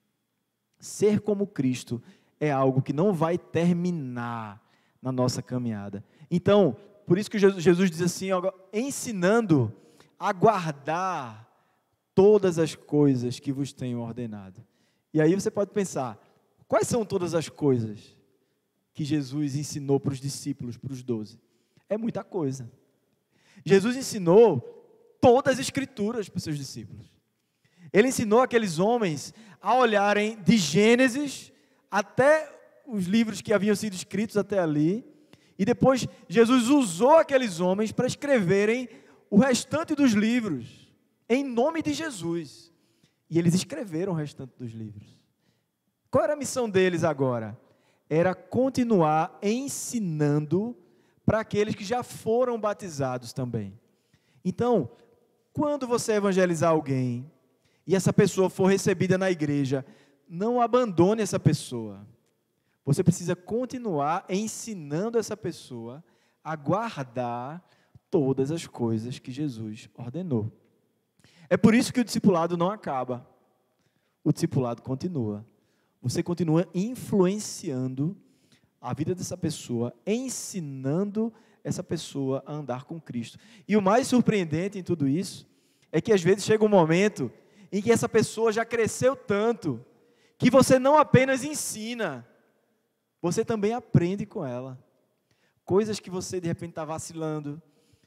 Ser 0.80 1.20
como 1.20 1.48
Cristo 1.48 2.02
é 2.40 2.52
algo 2.52 2.82
que 2.82 2.94
não 2.94 3.14
vai 3.14 3.38
terminar 3.38 4.62
na 5.02 5.12
nossa 5.12 5.42
caminhada. 5.42 6.04
Então, 6.30 6.76
por 7.06 7.18
isso 7.18 7.30
que 7.30 7.40
Jesus 7.40 7.92
diz 7.92 8.02
assim, 8.02 8.28
ensinando 8.72 9.74
a 10.18 10.32
guardar 10.32 11.48
todas 12.14 12.60
as 12.60 12.76
coisas 12.76 13.40
que 13.40 13.52
vos 13.52 13.74
tenho 13.74 14.00
ordenado. 14.00 14.64
E 15.14 15.20
aí 15.20 15.34
você 15.34 15.52
pode 15.52 15.72
pensar, 15.72 16.20
quais 16.68 16.88
são 16.88 17.04
todas 17.04 17.34
as 17.34 17.50
coisas 17.50 18.18
que 18.94 19.04
Jesus 19.04 19.56
ensinou 19.56 20.00
para 20.00 20.14
os 20.14 20.20
discípulos, 20.20 20.78
para 20.78 20.94
os 20.94 21.04
doze? 21.04 21.40
É 21.90 21.98
muita 21.98 22.24
coisa. 22.24 22.72
Jesus 23.66 23.96
ensinou 23.96 24.60
todas 25.22 25.54
as 25.54 25.60
escrituras 25.60 26.28
para 26.28 26.38
os 26.38 26.44
seus 26.44 26.58
discípulos. 26.58 27.12
Ele 27.94 28.08
ensinou 28.08 28.42
aqueles 28.42 28.80
homens 28.80 29.34
a 29.62 29.76
olharem 29.76 30.42
de 30.42 30.58
Gênesis 30.58 31.52
até 31.90 32.50
os 32.88 33.06
livros 33.06 33.42
que 33.42 33.54
haviam 33.54 33.76
sido 33.76 33.94
escritos 33.94 34.38
até 34.38 34.60
ali. 34.60 35.06
E 35.58 35.66
depois 35.66 36.08
Jesus 36.28 36.70
usou 36.70 37.18
aqueles 37.18 37.60
homens 37.60 37.92
para 37.92 38.08
escreverem 38.08 38.90
o 39.30 39.38
restante 39.38 39.94
dos 39.96 40.14
livros, 40.14 40.92
em 41.30 41.44
nome 41.44 41.82
de 41.82 41.94
Jesus. 41.94 42.72
E 43.30 43.38
eles 43.38 43.54
escreveram 43.54 44.14
o 44.14 44.16
restante 44.16 44.54
dos 44.58 44.72
livros. 44.72 45.08
Qual 46.10 46.24
era 46.24 46.34
a 46.34 46.38
missão 46.38 46.70
deles 46.70 47.04
agora? 47.04 47.58
Era 48.10 48.36
continuar 48.36 49.38
ensinando 49.42 50.76
para 51.26 51.40
aqueles 51.40 51.76
que 51.76 51.84
já 51.84 52.04
foram 52.04 52.60
batizados 52.60 53.34
também. 53.34 53.80
Então, 54.44 54.90
quando 55.54 55.88
você 55.88 56.14
evangelizar 56.14 56.72
alguém 56.72 57.30
e 57.86 57.96
essa 57.96 58.14
pessoa 58.14 58.50
for 58.50 58.66
recebida 58.66 59.18
na 59.18 59.30
igreja, 59.30 59.86
não 60.28 60.62
abandone 60.62 61.22
essa 61.22 61.40
pessoa. 61.40 62.08
você 62.84 63.04
precisa 63.04 63.36
continuar 63.36 64.26
ensinando 64.28 65.18
essa 65.18 65.38
pessoa 65.38 66.04
a 66.44 66.56
guardar 66.56 67.64
todas 68.10 68.52
as 68.52 68.66
coisas 68.66 69.20
que 69.20 69.32
Jesus 69.32 69.90
ordenou. 69.94 70.52
É 71.50 71.58
por 71.58 71.76
isso 71.76 71.94
que 71.94 72.00
o 72.00 72.04
discipulado 72.04 72.58
não 72.58 72.72
acaba. 72.72 73.28
O 74.24 74.32
discipulado 74.32 74.82
continua. 74.82 75.46
Você 76.02 76.24
continua 76.24 76.68
influenciando 76.74 78.18
a 78.82 78.94
vida 78.94 79.14
dessa 79.14 79.38
pessoa, 79.38 79.94
ensinando 80.06 81.32
essa 81.64 81.84
pessoa 81.84 82.44
a 82.48 82.54
andar 82.54 82.86
com 82.86 83.00
Cristo. 83.00 83.38
E 83.68 83.78
o 83.78 83.82
mais 83.82 84.08
surpreendente 84.08 84.80
em 84.80 84.84
tudo 84.84 85.08
isso 85.08 85.48
é 85.92 86.02
que 86.02 86.12
às 86.12 86.24
vezes 86.24 86.44
chega 86.44 86.66
um 86.66 86.70
momento 86.70 87.32
em 87.72 87.82
que 87.82 87.92
essa 87.92 88.10
pessoa 88.10 88.52
já 88.52 88.66
cresceu 88.66 89.16
tanto 89.16 89.86
que 90.38 90.50
você 90.50 90.80
não 90.80 90.98
apenas 90.98 91.44
ensina, 91.44 92.28
você 93.22 93.46
também 93.46 93.74
aprende 93.74 94.26
com 94.26 94.44
ela. 94.44 94.84
Coisas 95.64 96.00
que 96.00 96.10
você 96.10 96.42
de 96.42 96.48
repente 96.48 96.72
está 96.72 96.84
vacilando, 96.84 97.62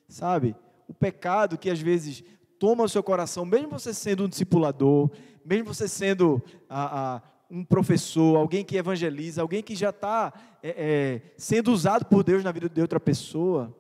sabe? 0.09 0.57
O 0.89 0.93
pecado 0.93 1.57
que 1.57 1.71
às 1.71 1.81
vezes 1.81 2.25
toma 2.59 2.83
o 2.83 2.89
seu 2.89 3.03
coração, 3.03 3.45
mesmo 3.45 3.71
você 3.71 3.95
sendo 3.95 4.25
um 4.25 4.29
discipulador, 4.29 5.11
mesmo 5.45 5.73
você 5.73 5.87
sendo 5.87 6.43
a, 6.69 7.23
um 7.51 7.65
professor, 7.65 8.37
alguém 8.37 8.65
que 8.65 8.77
evangeliza, 8.77 9.43
alguém 9.43 9.63
que 9.63 9.75
já 9.75 9.91
está 9.91 10.33
é, 10.63 10.71
é, 10.71 11.35
sendo 11.37 11.73
usado 11.73 12.07
por 12.07 12.23
Deus 12.25 12.43
na 12.43 12.53
vida 12.53 12.69
de 12.69 12.81
outra 12.81 12.99
pessoa, 12.99 13.75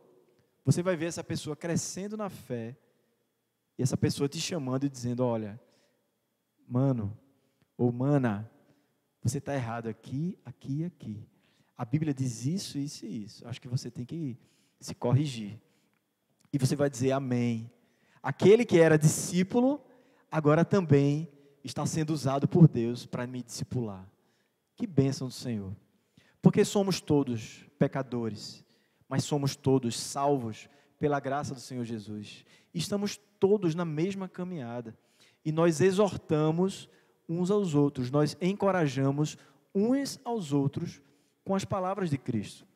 você 0.64 0.82
vai 0.82 0.96
ver 0.96 1.06
essa 1.06 1.24
pessoa 1.24 1.56
crescendo 1.56 2.16
na 2.16 2.28
fé 2.28 2.76
e 3.78 3.82
essa 3.82 3.96
pessoa 3.96 4.28
te 4.28 4.40
chamando 4.40 4.84
e 4.84 4.88
dizendo: 4.88 5.24
Olha, 5.24 5.60
mano, 6.66 7.16
ou 7.76 7.92
mana, 7.92 8.50
você 9.22 9.38
está 9.38 9.54
errado 9.54 9.88
aqui, 9.88 10.38
aqui 10.44 10.80
e 10.80 10.84
aqui. 10.84 11.28
A 11.76 11.84
Bíblia 11.84 12.14
diz 12.14 12.46
isso, 12.46 12.78
isso 12.78 13.04
e 13.04 13.24
isso. 13.24 13.48
Acho 13.48 13.60
que 13.60 13.68
você 13.68 13.90
tem 13.90 14.04
que 14.04 14.38
se 14.80 14.94
corrigir. 14.94 15.60
E 16.52 16.58
você 16.58 16.76
vai 16.76 16.88
dizer 16.88 17.10
amém. 17.10 17.70
Aquele 18.22 18.64
que 18.64 18.78
era 18.78 18.96
discípulo, 18.96 19.84
agora 20.30 20.64
também 20.64 21.28
está 21.64 21.86
sendo 21.86 22.10
usado 22.10 22.46
por 22.46 22.68
Deus 22.68 23.06
para 23.06 23.26
me 23.26 23.42
discipular. 23.42 24.06
Que 24.76 24.86
bênção 24.86 25.28
do 25.28 25.32
Senhor. 25.32 25.74
Porque 26.42 26.64
somos 26.64 27.00
todos 27.00 27.64
pecadores, 27.78 28.62
mas 29.08 29.24
somos 29.24 29.56
todos 29.56 29.98
salvos 29.98 30.68
pela 30.98 31.18
graça 31.18 31.54
do 31.54 31.60
Senhor 31.60 31.84
Jesus. 31.84 32.44
Estamos 32.72 33.18
todos 33.40 33.74
na 33.74 33.84
mesma 33.84 34.28
caminhada. 34.28 34.96
E 35.44 35.50
nós 35.50 35.80
exortamos 35.80 36.88
uns 37.28 37.50
aos 37.50 37.74
outros, 37.74 38.10
nós 38.10 38.36
encorajamos 38.40 39.38
uns 39.74 40.20
aos 40.24 40.52
outros 40.52 41.00
com 41.42 41.54
as 41.54 41.64
palavras 41.64 42.10
de 42.10 42.18
Cristo. 42.18 42.66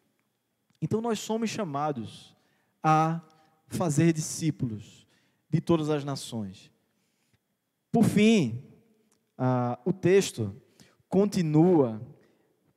Então 0.80 1.00
nós 1.00 1.18
somos 1.18 1.50
chamados 1.50 2.34
a 2.82 3.20
fazer 3.66 4.12
discípulos 4.12 5.06
de 5.50 5.60
todas 5.60 5.90
as 5.90 6.04
nações. 6.04 6.70
Por 7.90 8.04
fim, 8.04 8.62
ah, 9.38 9.78
o 9.84 9.92
texto 9.92 10.60
continua 11.08 12.02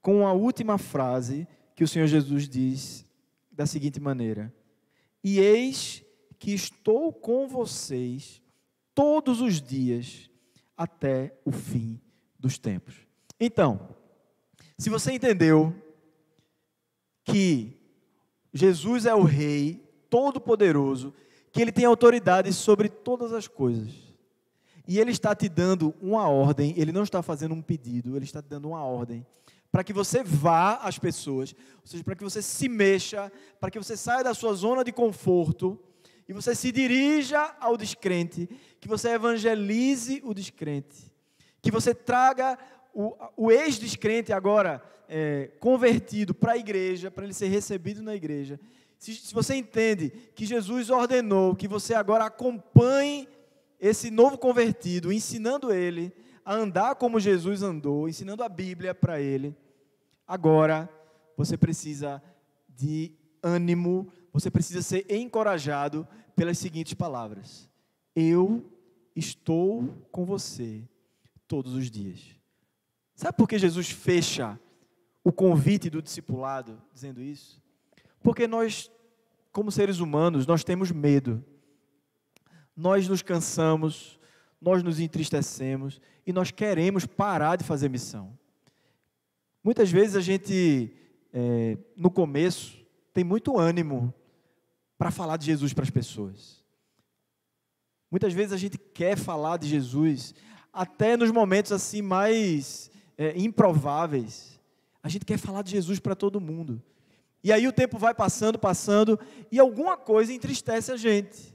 com 0.02 0.28
a 0.28 0.34
última 0.34 0.78
frase 0.78 1.48
que 1.76 1.84
o 1.84 1.88
Senhor 1.88 2.08
Jesus 2.08 2.48
diz 2.48 3.06
da 3.52 3.66
seguinte 3.66 4.00
maneira: 4.00 4.54
E 5.24 5.40
eis 5.40 6.04
que 6.38 6.54
estou 6.54 7.12
com 7.12 7.48
vocês 7.48 8.42
todos 8.94 9.42
os 9.42 9.62
dias 9.62 10.30
até 10.78 11.36
o 11.44 11.52
fim 11.52 12.00
dos 12.40 12.58
tempos. 12.58 12.96
Então, 13.40 13.96
se 14.78 14.90
você 14.90 15.12
entendeu 15.12 15.76
que 17.24 17.78
Jesus 18.54 19.06
é 19.06 19.14
o 19.14 19.24
Rei 19.24 19.84
Todo-Poderoso, 20.10 21.14
que 21.52 21.62
Ele 21.62 21.72
tem 21.72 21.86
autoridade 21.86 22.52
sobre 22.54 22.90
todas 22.90 23.34
as 23.34 23.48
coisas, 23.48 24.11
e 24.92 25.00
Ele 25.00 25.12
está 25.12 25.34
te 25.34 25.48
dando 25.48 25.96
uma 26.02 26.28
ordem, 26.28 26.74
Ele 26.76 26.92
não 26.92 27.04
está 27.04 27.24
fazendo 27.24 27.56
um 27.56 27.62
pedido, 27.62 28.18
Ele 28.18 28.26
está 28.26 28.42
te 28.42 28.50
dando 28.50 28.68
uma 28.68 28.84
ordem, 28.84 29.26
para 29.72 29.86
que 29.86 29.94
você 29.94 30.22
vá 30.22 30.82
às 30.84 31.00
pessoas, 31.00 31.56
ou 31.80 31.88
seja, 31.88 32.04
para 32.04 32.14
que 32.14 32.24
você 32.26 32.42
se 32.42 32.68
mexa, 32.68 33.32
para 33.58 33.72
que 33.72 33.80
você 33.80 33.96
saia 33.96 34.22
da 34.22 34.34
sua 34.34 34.54
zona 34.54 34.84
de 34.84 34.92
conforto, 34.92 35.80
e 36.28 36.34
você 36.34 36.54
se 36.54 36.74
dirija 36.74 37.56
ao 37.62 37.78
descrente, 37.78 38.50
que 38.82 38.88
você 38.90 39.12
evangelize 39.12 40.22
o 40.26 40.34
descrente, 40.34 41.10
que 41.62 41.72
você 41.72 41.96
traga 41.96 42.60
o, 42.94 43.16
o 43.38 43.50
ex-descrente 43.50 44.34
agora 44.34 44.84
é, 45.08 45.52
convertido 45.62 46.34
para 46.34 46.52
a 46.52 46.58
igreja, 46.58 47.10
para 47.10 47.24
ele 47.24 47.34
ser 47.34 47.48
recebido 47.48 48.04
na 48.04 48.14
igreja. 48.14 48.60
Se, 49.00 49.16
se 49.16 49.34
você 49.34 49.56
entende 49.56 50.10
que 50.36 50.46
Jesus 50.46 50.90
ordenou 50.90 51.56
que 51.56 51.66
você 51.66 51.94
agora 51.94 52.26
acompanhe 52.26 53.26
esse 53.82 54.12
novo 54.12 54.38
convertido, 54.38 55.12
ensinando 55.12 55.74
ele 55.74 56.14
a 56.46 56.54
andar 56.54 56.96
como 56.96 57.20
Jesus 57.20 57.64
andou, 57.64 58.08
ensinando 58.08 58.44
a 58.44 58.50
Bíblia 58.50 58.94
para 58.94 59.20
ele, 59.20 59.58
agora 60.28 60.88
você 61.36 61.58
precisa 61.58 62.22
de 62.70 63.12
ânimo, 63.42 64.14
você 64.32 64.52
precisa 64.52 64.84
ser 64.84 65.12
encorajado 65.12 66.08
pelas 66.36 66.60
seguintes 66.60 66.94
palavras: 66.94 67.68
Eu 68.16 68.72
estou 69.16 69.90
com 70.12 70.26
você 70.26 70.88
todos 71.48 71.74
os 71.74 71.90
dias. 71.90 72.20
Sabe 73.16 73.36
por 73.36 73.48
que 73.48 73.58
Jesus 73.58 73.90
fecha 73.90 74.60
o 75.24 75.32
convite 75.32 75.90
do 75.90 76.02
discipulado 76.02 76.82
dizendo 76.94 77.22
isso? 77.22 77.62
Porque 78.24 78.48
nós, 78.48 78.92
como 79.52 79.72
seres 79.72 80.00
humanos, 80.00 80.46
nós 80.46 80.64
temos 80.64 80.92
medo. 80.92 81.44
Nós 82.76 83.08
nos 83.08 83.22
cansamos, 83.22 84.20
nós 84.60 84.84
nos 84.84 85.00
entristecemos 85.00 86.00
e 86.26 86.32
nós 86.32 86.52
queremos 86.52 87.06
parar 87.06 87.56
de 87.56 87.64
fazer 87.64 87.90
missão. 87.90 88.38
Muitas 89.64 89.92
vezes 89.92 90.16
a 90.16 90.22
gente, 90.22 90.92
é, 91.34 91.78
no 91.96 92.10
começo, 92.10 92.78
tem 93.14 93.24
muito 93.24 93.60
ânimo 93.60 94.14
para 94.98 95.12
falar 95.12 95.38
de 95.38 95.46
Jesus 95.46 95.74
para 95.74 95.84
as 95.84 95.90
pessoas. 95.90 96.64
Muitas 98.10 98.34
vezes 98.34 98.54
a 98.54 98.58
gente 98.58 98.78
quer 98.78 99.18
falar 99.18 99.58
de 99.58 99.68
Jesus, 99.68 100.36
até 100.74 101.16
nos 101.16 101.32
momentos 101.32 101.72
assim 101.72 102.02
mais 102.02 102.92
é, 103.18 103.34
improváveis. 103.38 104.60
A 105.02 105.10
gente 105.10 105.26
quer 105.26 105.38
falar 105.38 105.62
de 105.62 105.72
Jesus 105.72 106.00
para 106.00 106.16
todo 106.16 106.42
mundo. 106.42 106.82
E 107.44 107.52
aí 107.52 107.68
o 107.68 107.74
tempo 107.74 107.98
vai 107.98 108.14
passando, 108.14 108.60
passando, 108.60 109.20
e 109.52 109.60
alguma 109.60 109.98
coisa 109.98 110.34
entristece 110.34 110.92
a 110.92 110.98
gente. 110.98 111.51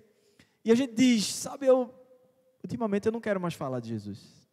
E 0.67 0.73
a 0.73 0.75
gente 0.75 0.95
diz, 0.95 1.25
sabe, 1.33 1.65
eu 1.65 1.95
ultimamente 2.61 3.07
eu 3.07 3.13
não 3.13 3.21
quero 3.21 3.41
mais 3.41 3.55
falar 3.55 3.79
de 3.79 3.89
Jesus. 3.89 4.49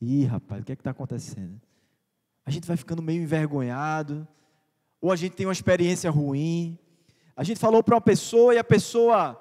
Ih, 0.00 0.24
rapaz, 0.24 0.62
o 0.62 0.64
que 0.64 0.72
é 0.72 0.74
que 0.74 0.80
está 0.80 0.92
acontecendo? 0.92 1.60
A 2.42 2.50
gente 2.50 2.66
vai 2.66 2.74
ficando 2.74 3.02
meio 3.02 3.22
envergonhado, 3.22 4.26
ou 4.98 5.12
a 5.12 5.16
gente 5.16 5.36
tem 5.36 5.44
uma 5.44 5.52
experiência 5.52 6.10
ruim, 6.10 6.78
a 7.36 7.44
gente 7.44 7.60
falou 7.60 7.84
para 7.84 7.96
uma 7.96 8.00
pessoa 8.00 8.54
e 8.54 8.58
a 8.58 8.64
pessoa, 8.64 9.38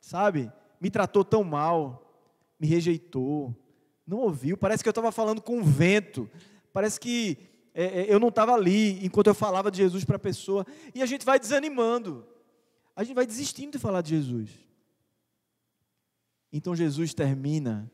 sabe, 0.00 0.50
me 0.80 0.90
tratou 0.90 1.24
tão 1.24 1.44
mal, 1.44 2.20
me 2.58 2.66
rejeitou, 2.66 3.54
não 4.04 4.18
ouviu. 4.18 4.56
Parece 4.56 4.82
que 4.82 4.88
eu 4.88 4.90
estava 4.90 5.12
falando 5.12 5.40
com 5.40 5.60
o 5.60 5.64
vento. 5.64 6.28
Parece 6.72 6.98
que 6.98 7.38
é, 7.72 8.00
é 8.00 8.12
eu 8.12 8.18
não 8.18 8.26
estava 8.26 8.54
ali 8.54 9.06
enquanto 9.06 9.28
eu 9.28 9.34
falava 9.34 9.70
de 9.70 9.76
Jesus 9.76 10.04
para 10.04 10.16
a 10.16 10.18
pessoa. 10.18 10.66
E 10.92 11.00
a 11.00 11.06
gente 11.06 11.24
vai 11.24 11.38
desanimando. 11.38 12.26
A 12.96 13.04
gente 13.04 13.14
vai 13.14 13.24
desistindo 13.24 13.70
de 13.70 13.78
falar 13.78 14.00
de 14.00 14.10
Jesus. 14.10 14.65
Então 16.52 16.74
Jesus 16.74 17.12
termina 17.12 17.90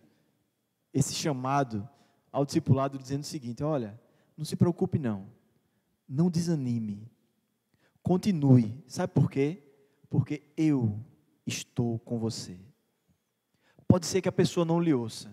esse 0.93 1.15
chamado 1.15 1.89
ao 2.31 2.45
discipulado 2.45 2.99
dizendo 2.99 3.23
o 3.23 3.27
seguinte: 3.27 3.63
olha, 3.63 4.01
não 4.37 4.45
se 4.45 4.57
preocupe 4.57 4.99
não, 4.99 5.27
não 6.09 6.31
desanime, 6.31 7.11
Continue. 8.03 8.77
Sabe 8.87 9.13
por 9.13 9.31
quê? 9.31 9.63
Porque 10.11 10.43
eu 10.57 10.99
estou 11.47 11.99
com 12.01 12.19
você. 12.19 12.59
Pode 13.87 14.07
ser 14.07 14.21
que 14.21 14.29
a 14.29 14.33
pessoa 14.33 14.67
não 14.67 14.81
lhe 14.81 14.93
ouça. 14.93 15.33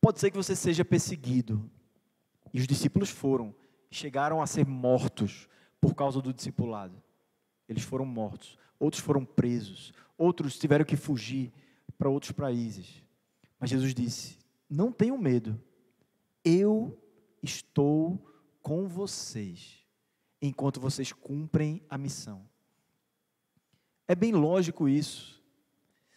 Pode 0.00 0.18
ser 0.18 0.30
que 0.30 0.36
você 0.36 0.56
seja 0.56 0.84
perseguido. 0.84 1.70
E 2.52 2.58
os 2.58 2.66
discípulos 2.66 3.10
foram, 3.10 3.54
chegaram 3.90 4.40
a 4.40 4.46
ser 4.46 4.66
mortos 4.66 5.48
por 5.80 5.94
causa 5.94 6.20
do 6.20 6.32
discipulado. 6.32 7.00
Eles 7.68 7.82
foram 7.82 8.04
mortos. 8.04 8.58
Outros 8.78 9.02
foram 9.02 9.24
presos. 9.24 9.92
Outros 10.16 10.58
tiveram 10.58 10.84
que 10.84 10.96
fugir 10.96 11.52
para 12.02 12.10
outros 12.10 12.32
países. 12.32 13.00
Mas 13.60 13.70
Jesus 13.70 13.94
disse: 13.94 14.36
Não 14.68 14.90
tenham 14.90 15.16
medo. 15.16 15.56
Eu 16.44 17.00
estou 17.40 18.20
com 18.60 18.88
vocês 18.88 19.86
enquanto 20.40 20.80
vocês 20.80 21.12
cumprem 21.12 21.80
a 21.88 21.96
missão. 21.96 22.44
É 24.08 24.16
bem 24.16 24.32
lógico 24.32 24.88
isso. 24.88 25.40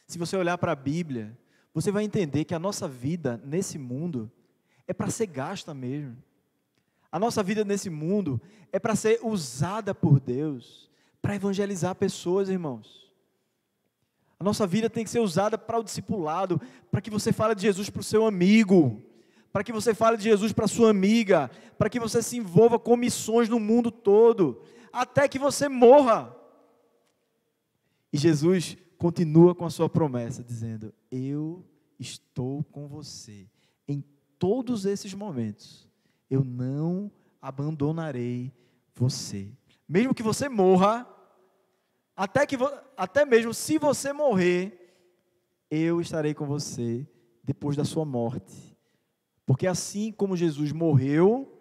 Se 0.08 0.18
você 0.18 0.36
olhar 0.36 0.58
para 0.58 0.72
a 0.72 0.76
Bíblia, 0.76 1.38
você 1.72 1.92
vai 1.92 2.04
entender 2.04 2.46
que 2.46 2.56
a 2.56 2.60
nossa 2.60 2.88
vida 2.88 3.40
nesse 3.46 3.78
mundo 3.78 4.32
é 4.88 4.94
para 4.94 5.12
ser 5.12 5.28
gasta 5.28 5.72
mesmo. 5.72 6.18
A 7.12 7.20
nossa 7.20 7.44
vida 7.44 7.64
nesse 7.64 7.92
mundo 7.92 8.42
é 8.72 8.80
para 8.80 8.96
ser 8.96 9.20
usada 9.22 9.94
por 9.94 10.20
Deus 10.20 10.90
para 11.22 11.36
evangelizar 11.36 11.94
pessoas, 11.94 12.50
irmãos. 12.50 13.05
A 14.40 14.44
nossa 14.44 14.68
vida 14.68 14.90
tem 14.90 15.04
que 15.04 15.10
ser 15.10 15.20
usada 15.20 15.58
para 15.58 15.80
o 15.80 15.84
discipulado, 15.84 16.62
para 16.92 17.02
que 17.02 17.10
você 17.10 17.32
fale 17.32 17.56
de 17.56 17.62
Jesus 17.62 17.90
para 17.90 18.02
o 18.02 18.04
seu 18.04 18.26
amigo, 18.26 19.02
para 19.52 19.64
que 19.64 19.72
você 19.72 19.94
fale 19.94 20.18
de 20.18 20.24
Jesus 20.24 20.52
para 20.52 20.68
sua 20.68 20.90
amiga, 20.90 21.50
para 21.78 21.90
que 21.90 22.00
você 22.00 22.22
se 22.22 22.38
envolva 22.38 22.78
com 22.78 22.98
missões 22.98 23.48
no 23.48 23.60
mundo 23.60 23.90
todo, 23.90 24.62
até 24.92 25.28
que 25.28 25.40
você 25.40 25.70
morra. 25.70 26.36
E 28.12 28.18
Jesus 28.18 28.78
continua 28.98 29.56
com 29.56 29.66
a 29.66 29.70
sua 29.70 29.90
promessa, 29.90 30.44
dizendo: 30.44 30.94
Eu 31.10 31.66
estou 31.98 32.64
com 32.66 32.88
você 32.88 33.48
em 33.88 34.04
todos 34.38 34.86
esses 34.86 35.14
momentos. 35.14 35.88
Eu 36.30 36.44
não 36.44 37.10
abandonarei 37.42 38.52
você. 38.94 39.52
Mesmo 39.88 40.14
que 40.14 40.24
você 40.24 40.50
morra, 40.50 41.08
até, 42.16 42.46
que, 42.46 42.56
até 42.96 43.26
mesmo 43.26 43.54
se 43.54 43.78
você 43.78 44.14
morrer, 44.14 44.86
eu 45.70 46.00
estarei 46.00 46.34
com 46.34 46.46
você 46.46 47.08
depois 47.44 47.76
da 47.76 47.84
sua 47.84 48.06
morte. 48.06 48.76
Porque 49.46 49.68
assim 49.68 50.12
como 50.12 50.38
Jesus 50.38 50.72
morreu 50.72 51.52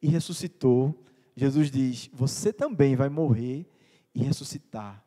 e 0.00 0.08
ressuscitou, 0.08 1.02
Jesus 1.34 1.70
diz: 1.70 2.10
Você 2.12 2.52
também 2.52 2.94
vai 2.94 3.08
morrer 3.08 3.66
e 4.14 4.22
ressuscitar, 4.22 5.04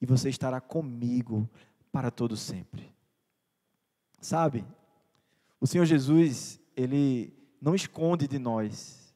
e 0.00 0.06
você 0.06 0.28
estará 0.28 0.60
comigo 0.60 1.48
para 1.90 2.10
todo 2.10 2.36
sempre. 2.36 2.94
Sabe? 4.20 4.64
O 5.60 5.66
Senhor 5.66 5.84
Jesus, 5.84 6.60
ele 6.76 7.36
não 7.60 7.74
esconde 7.74 8.28
de 8.28 8.38
nós 8.38 9.12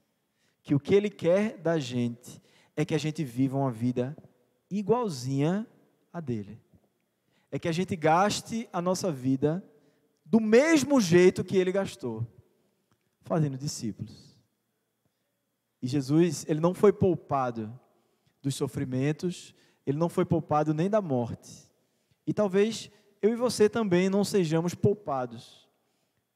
que 0.62 0.74
o 0.74 0.80
que 0.80 0.94
ele 0.94 1.10
quer 1.10 1.58
da 1.58 1.78
gente 1.78 2.40
é 2.76 2.84
que 2.84 2.94
a 2.94 2.98
gente 2.98 3.22
viva 3.22 3.56
uma 3.56 3.70
vida 3.70 4.16
igualzinha 4.78 5.66
a 6.12 6.20
dele. 6.20 6.60
É 7.50 7.58
que 7.58 7.68
a 7.68 7.72
gente 7.72 7.94
gaste 7.94 8.68
a 8.72 8.80
nossa 8.80 9.12
vida 9.12 9.62
do 10.24 10.40
mesmo 10.40 11.00
jeito 11.00 11.44
que 11.44 11.56
ele 11.56 11.70
gastou, 11.70 12.26
fazendo 13.22 13.58
discípulos. 13.58 14.34
E 15.82 15.86
Jesus, 15.86 16.46
ele 16.48 16.60
não 16.60 16.72
foi 16.72 16.92
poupado 16.92 17.78
dos 18.40 18.54
sofrimentos, 18.54 19.54
ele 19.84 19.98
não 19.98 20.08
foi 20.08 20.24
poupado 20.24 20.72
nem 20.72 20.88
da 20.88 21.02
morte. 21.02 21.70
E 22.26 22.32
talvez 22.32 22.90
eu 23.20 23.30
e 23.30 23.36
você 23.36 23.68
também 23.68 24.08
não 24.08 24.24
sejamos 24.24 24.74
poupados 24.74 25.68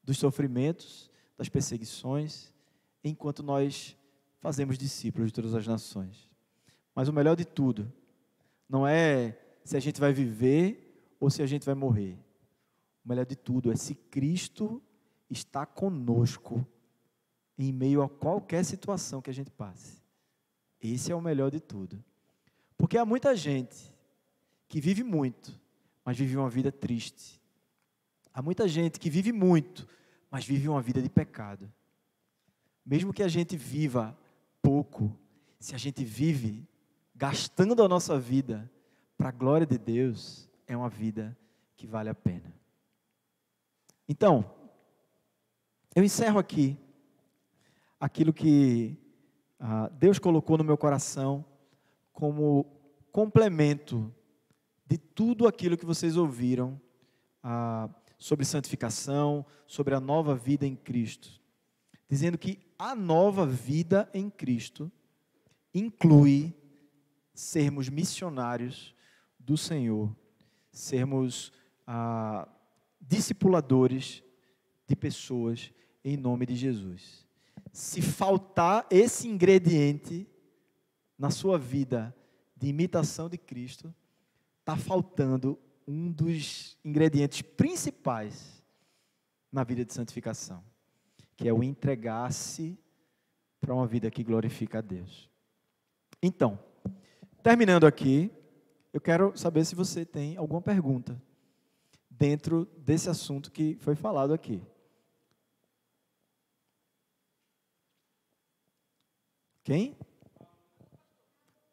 dos 0.03 0.19
sofrimentos, 0.19 1.11
das 1.37 1.49
perseguições, 1.49 2.53
enquanto 3.03 3.43
nós 3.43 3.97
fazemos 4.41 4.77
discípulos 4.77 5.29
de 5.29 5.35
todas 5.35 5.55
as 5.55 5.67
nações. 5.67 6.31
Mas 6.95 7.09
o 7.09 7.13
melhor 7.13 7.37
de 7.37 7.45
tudo 7.45 7.93
não 8.69 8.87
é 8.87 9.39
se 9.65 9.77
a 9.77 9.81
gente 9.81 10.01
vai 10.01 10.13
viver 10.13 11.15
ou 11.19 11.31
se 11.31 11.43
a 11.43 11.47
gente 11.47 11.65
vai 11.65 11.75
morrer. 11.75 12.19
O 13.05 13.09
melhor 13.09 13.27
de 13.27 13.37
tudo 13.37 13.71
é 13.71 13.77
se 13.77 13.95
Cristo 13.95 14.83
está 15.31 15.65
conosco 15.65 16.67
em 17.59 17.73
meio 17.73 18.03
a 18.03 18.09
qualquer 18.09 18.65
situação 18.65 19.23
que 19.23 19.31
a 19.31 19.35
gente 19.35 19.51
passe. 19.51 20.03
Esse 20.81 21.11
é 21.11 21.15
o 21.15 21.21
melhor 21.21 21.51
de 21.51 21.61
tudo. 21.61 22.03
Porque 22.77 22.99
há 22.99 23.05
muita 23.05 23.35
gente 23.35 23.95
que 24.69 24.81
vive 24.81 25.03
muito, 25.03 25.59
mas 26.05 26.19
vive 26.19 26.37
uma 26.37 26.51
vida 26.51 26.71
triste. 26.71 27.41
Há 28.33 28.43
muita 28.43 28.69
gente 28.69 29.01
que 29.01 29.09
vive 29.09 29.33
muito, 29.33 29.89
mas 30.31 30.45
vive 30.45 30.69
uma 30.69 30.83
vida 30.83 31.01
de 31.01 31.09
pecado. 31.09 31.73
Mesmo 32.85 33.13
que 33.13 33.23
a 33.23 33.29
gente 33.29 33.57
viva 33.57 34.17
pouco, 34.61 35.19
se 35.59 35.75
a 35.75 35.79
gente 35.79 36.05
vive 36.05 36.69
gastando 37.17 37.83
a 37.83 37.89
nossa 37.89 38.19
vida 38.19 38.71
para 39.17 39.31
a 39.31 39.33
glória 39.33 39.67
de 39.67 39.79
Deus, 39.79 40.49
é 40.67 40.77
uma 40.77 40.91
vida 40.91 41.37
que 41.75 41.87
vale 41.87 42.11
a 42.11 42.15
pena. 42.15 42.55
Então, 44.07 44.45
eu 45.95 46.05
encerro 46.05 46.39
aqui 46.39 46.77
aquilo 47.99 48.33
que 48.33 48.99
ah, 49.59 49.89
Deus 49.89 50.19
colocou 50.19 50.59
no 50.59 50.65
meu 50.65 50.77
coração 50.77 51.45
como 52.13 52.67
complemento 53.11 54.13
de 54.87 54.99
tudo 54.99 55.49
aquilo 55.49 55.77
que 55.77 55.87
vocês 55.87 56.17
ouviram 56.19 56.79
ah, 57.43 57.89
sobre 58.19 58.45
santificação, 58.45 59.45
sobre 59.67 59.95
a 59.95 60.01
nova 60.01 60.35
vida 60.37 60.67
em 60.67 60.77
Cristo. 60.77 61.41
Dizendo 62.09 62.37
que 62.37 62.61
a 62.79 62.95
nova 62.95 63.47
vida 63.47 64.09
em 64.13 64.29
Cristo 64.29 64.93
inclui 65.75 66.55
sermos 67.37 67.89
missionários 67.89 68.95
do 69.39 69.57
Senhor, 69.57 70.15
sermos 70.73 71.53
ah, 71.87 72.49
discipuladores 73.01 74.23
de 74.89 74.97
pessoas 74.97 75.71
em 76.03 76.17
nome 76.17 76.47
de 76.47 76.57
Jesus. 76.57 77.27
Se 77.73 78.01
faltar 78.01 78.87
esse 78.91 79.29
ingrediente 79.29 80.27
na 81.19 81.31
sua 81.31 81.59
vida 81.59 82.15
de 82.57 82.69
imitação 82.69 83.29
de 83.29 83.37
Cristo, 83.37 83.95
está 84.61 84.77
faltando 84.77 85.59
um 85.87 86.11
dos 86.11 86.77
ingredientes 86.85 87.43
principais 87.43 88.65
na 89.53 89.63
vida 89.63 89.85
de 89.85 89.93
santificação, 89.93 90.65
que 91.37 91.47
é 91.47 91.53
o 91.53 91.63
entregar-se 91.63 92.79
para 93.61 93.75
uma 93.75 93.87
vida 93.87 94.11
que 94.11 94.25
glorifica 94.25 94.79
a 94.79 94.83
Deus. 94.83 95.31
Então, 96.23 96.59
Terminando 97.47 97.87
aqui, 97.87 98.29
eu 98.93 99.01
quero 99.01 99.37
saber 99.39 99.65
se 99.65 99.77
você 99.77 100.05
tem 100.05 100.37
alguma 100.37 100.61
pergunta 100.61 101.17
dentro 102.11 102.65
desse 102.77 103.09
assunto 103.09 103.53
que 103.53 103.79
foi 103.79 103.95
falado 103.95 104.35
aqui. 104.35 104.61
Quem? 109.63 109.97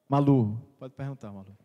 Malu. 0.08 0.62
Pode 0.78 0.94
perguntar, 0.94 1.32
Malu. 1.32 1.58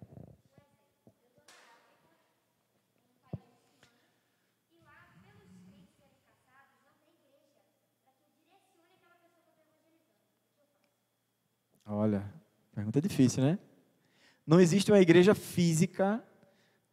Olha, 11.84 12.34
pergunta 12.74 13.02
difícil, 13.02 13.42
né? 13.42 13.59
Não 14.49 14.59
existe 14.59 14.90
uma 14.90 14.99
igreja 14.99 15.34
física, 15.34 16.24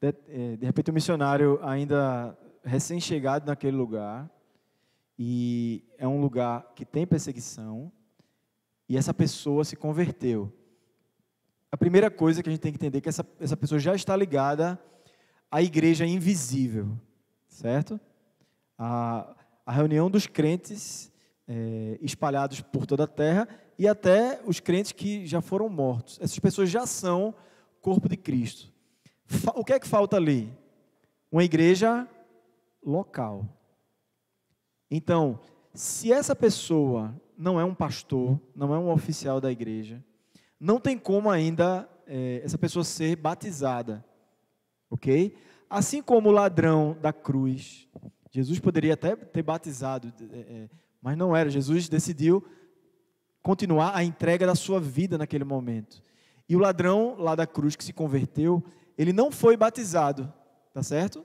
de, 0.01 0.13
é, 0.27 0.57
de 0.57 0.65
repente 0.65 0.91
um 0.91 0.93
missionário 0.93 1.57
ainda 1.63 2.37
recém-chegado 2.61 3.47
naquele 3.47 3.77
lugar, 3.77 4.29
e 5.17 5.81
é 5.97 6.05
um 6.05 6.19
lugar 6.19 6.73
que 6.75 6.83
tem 6.83 7.07
perseguição, 7.07 7.89
e 8.89 8.97
essa 8.97 9.13
pessoa 9.13 9.63
se 9.63 9.77
converteu. 9.77 10.51
A 11.71 11.77
primeira 11.77 12.11
coisa 12.11 12.43
que 12.43 12.49
a 12.49 12.51
gente 12.51 12.59
tem 12.59 12.73
que 12.73 12.77
entender 12.77 12.97
é 12.97 13.01
que 13.01 13.07
essa, 13.07 13.25
essa 13.39 13.55
pessoa 13.55 13.79
já 13.79 13.95
está 13.95 14.17
ligada 14.17 14.77
à 15.49 15.61
igreja 15.61 16.05
invisível, 16.05 16.99
certo? 17.47 17.97
A, 18.77 19.33
a 19.65 19.71
reunião 19.71 20.11
dos 20.11 20.27
crentes 20.27 21.09
é, 21.47 21.97
espalhados 22.01 22.59
por 22.59 22.85
toda 22.85 23.05
a 23.05 23.07
terra 23.07 23.47
e 23.77 23.87
até 23.87 24.41
os 24.45 24.59
crentes 24.59 24.91
que 24.91 25.25
já 25.25 25.41
foram 25.41 25.69
mortos. 25.69 26.17
Essas 26.21 26.39
pessoas 26.39 26.69
já 26.69 26.85
são 26.85 27.33
corpo 27.81 28.07
de 28.07 28.17
Cristo. 28.17 28.71
O 29.55 29.63
que 29.63 29.73
é 29.73 29.79
que 29.79 29.87
falta 29.87 30.15
ali? 30.17 30.51
Uma 31.31 31.43
igreja 31.43 32.07
local. 32.83 33.47
Então, 34.89 35.39
se 35.73 36.11
essa 36.11 36.35
pessoa 36.35 37.13
não 37.37 37.59
é 37.59 37.65
um 37.65 37.75
pastor, 37.75 38.39
não 38.55 38.73
é 38.73 38.77
um 38.77 38.91
oficial 38.91 39.41
da 39.41 39.51
igreja, 39.51 40.03
não 40.59 40.79
tem 40.79 40.97
como 40.97 41.29
ainda 41.29 41.89
é, 42.07 42.41
essa 42.43 42.57
pessoa 42.57 42.83
ser 42.83 43.15
batizada, 43.15 44.05
ok? 44.89 45.35
Assim 45.69 46.01
como 46.01 46.29
o 46.29 46.31
ladrão 46.31 46.97
da 47.01 47.11
cruz, 47.11 47.89
Jesus 48.31 48.59
poderia 48.59 48.93
até 48.93 49.15
ter 49.15 49.43
batizado, 49.43 50.13
é, 50.31 50.37
é, 50.37 50.69
mas 51.01 51.17
não 51.17 51.35
era. 51.35 51.49
Jesus 51.49 51.89
decidiu 51.89 52.43
continuar 53.45 53.95
a 53.95 54.03
entrega 54.03 54.47
da 54.47 54.55
sua 54.55 54.79
vida 54.79 55.19
naquele 55.19 55.43
momento. 55.43 56.01
E 56.49 56.55
o 56.55 56.59
ladrão 56.59 57.15
lá 57.15 57.35
da 57.35 57.45
cruz 57.45 57.75
que 57.75 57.83
se 57.83 57.93
converteu, 57.93 58.63
ele 58.97 59.13
não 59.13 59.31
foi 59.31 59.55
batizado, 59.55 60.33
tá 60.73 60.81
certo? 60.81 61.23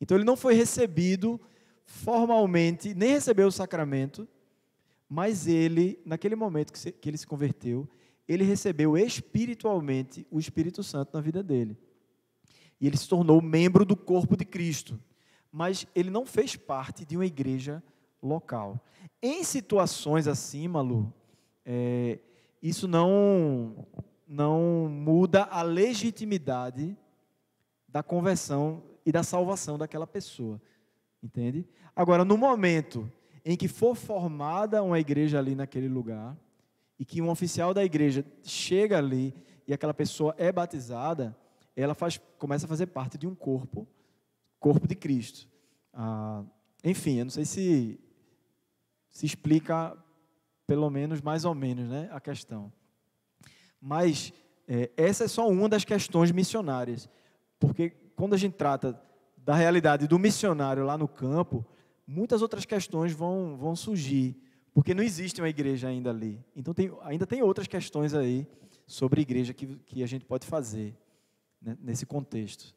Então 0.00 0.16
ele 0.16 0.24
não 0.24 0.36
foi 0.36 0.54
recebido 0.54 1.40
formalmente, 1.84 2.92
nem 2.92 3.10
recebeu 3.10 3.46
o 3.46 3.52
sacramento, 3.52 4.26
mas 5.08 5.46
ele, 5.46 6.00
naquele 6.04 6.34
momento 6.34 6.72
que, 6.72 7.08
ele 7.08 7.16
se 7.16 7.26
converteu, 7.26 7.88
ele 8.26 8.42
recebeu 8.42 8.98
espiritualmente 8.98 10.26
o 10.28 10.40
Espírito 10.40 10.82
Santo 10.82 11.10
na 11.14 11.20
vida 11.20 11.40
dele. 11.40 11.78
E 12.80 12.86
ele 12.88 12.96
se 12.96 13.08
tornou 13.08 13.40
membro 13.40 13.84
do 13.84 13.94
corpo 13.94 14.36
de 14.36 14.44
Cristo. 14.44 14.98
Mas 15.52 15.86
ele 15.94 16.10
não 16.10 16.26
fez 16.26 16.56
parte 16.56 17.04
de 17.04 17.16
uma 17.16 17.26
igreja 17.26 17.80
local. 18.22 18.80
Em 19.20 19.42
situações 19.44 20.26
assim, 20.26 20.68
Malu, 20.68 21.12
é, 21.64 22.18
isso 22.62 22.86
não, 22.86 23.86
não 24.26 24.88
muda 24.88 25.44
a 25.44 25.62
legitimidade 25.62 26.96
da 27.88 28.02
conversão 28.02 28.82
e 29.04 29.12
da 29.12 29.22
salvação 29.22 29.76
daquela 29.76 30.06
pessoa. 30.06 30.60
Entende? 31.22 31.66
Agora, 31.94 32.24
no 32.24 32.36
momento 32.36 33.10
em 33.44 33.56
que 33.56 33.68
for 33.68 33.94
formada 33.94 34.82
uma 34.82 34.98
igreja 34.98 35.38
ali 35.38 35.54
naquele 35.54 35.88
lugar, 35.88 36.36
e 37.02 37.04
que 37.04 37.20
um 37.20 37.28
oficial 37.28 37.74
da 37.74 37.84
igreja 37.84 38.24
chega 38.44 38.96
ali 38.96 39.34
e 39.66 39.74
aquela 39.74 39.92
pessoa 39.92 40.36
é 40.38 40.52
batizada, 40.52 41.36
ela 41.74 41.94
faz, 41.94 42.20
começa 42.38 42.64
a 42.64 42.68
fazer 42.68 42.86
parte 42.86 43.18
de 43.18 43.26
um 43.26 43.34
corpo, 43.34 43.88
corpo 44.60 44.86
de 44.86 44.94
Cristo. 44.94 45.48
Ah, 45.92 46.44
enfim, 46.84 47.18
eu 47.18 47.24
não 47.24 47.30
sei 47.30 47.44
se 47.44 47.98
se 49.12 49.26
explica 49.26 49.96
pelo 50.66 50.88
menos 50.90 51.20
mais 51.20 51.44
ou 51.44 51.54
menos, 51.54 51.88
né, 51.88 52.08
a 52.10 52.20
questão. 52.20 52.72
Mas 53.80 54.32
é, 54.66 54.90
essa 54.96 55.24
é 55.24 55.28
só 55.28 55.48
uma 55.48 55.68
das 55.68 55.84
questões 55.84 56.32
missionárias, 56.32 57.08
porque 57.60 57.90
quando 58.16 58.34
a 58.34 58.38
gente 58.38 58.54
trata 58.54 59.00
da 59.36 59.54
realidade 59.54 60.08
do 60.08 60.18
missionário 60.18 60.84
lá 60.84 60.96
no 60.96 61.06
campo, 61.06 61.64
muitas 62.06 62.42
outras 62.42 62.64
questões 62.64 63.12
vão, 63.12 63.56
vão 63.56 63.76
surgir, 63.76 64.36
porque 64.72 64.94
não 64.94 65.02
existe 65.02 65.40
uma 65.40 65.48
igreja 65.48 65.88
ainda 65.88 66.10
ali. 66.10 66.42
Então 66.56 66.72
tem, 66.72 66.90
ainda 67.02 67.26
tem 67.26 67.42
outras 67.42 67.66
questões 67.66 68.14
aí 68.14 68.46
sobre 68.86 69.20
igreja 69.20 69.52
que, 69.52 69.76
que 69.78 70.02
a 70.02 70.06
gente 70.06 70.24
pode 70.24 70.46
fazer 70.46 70.96
né, 71.60 71.76
nesse 71.80 72.06
contexto. 72.06 72.74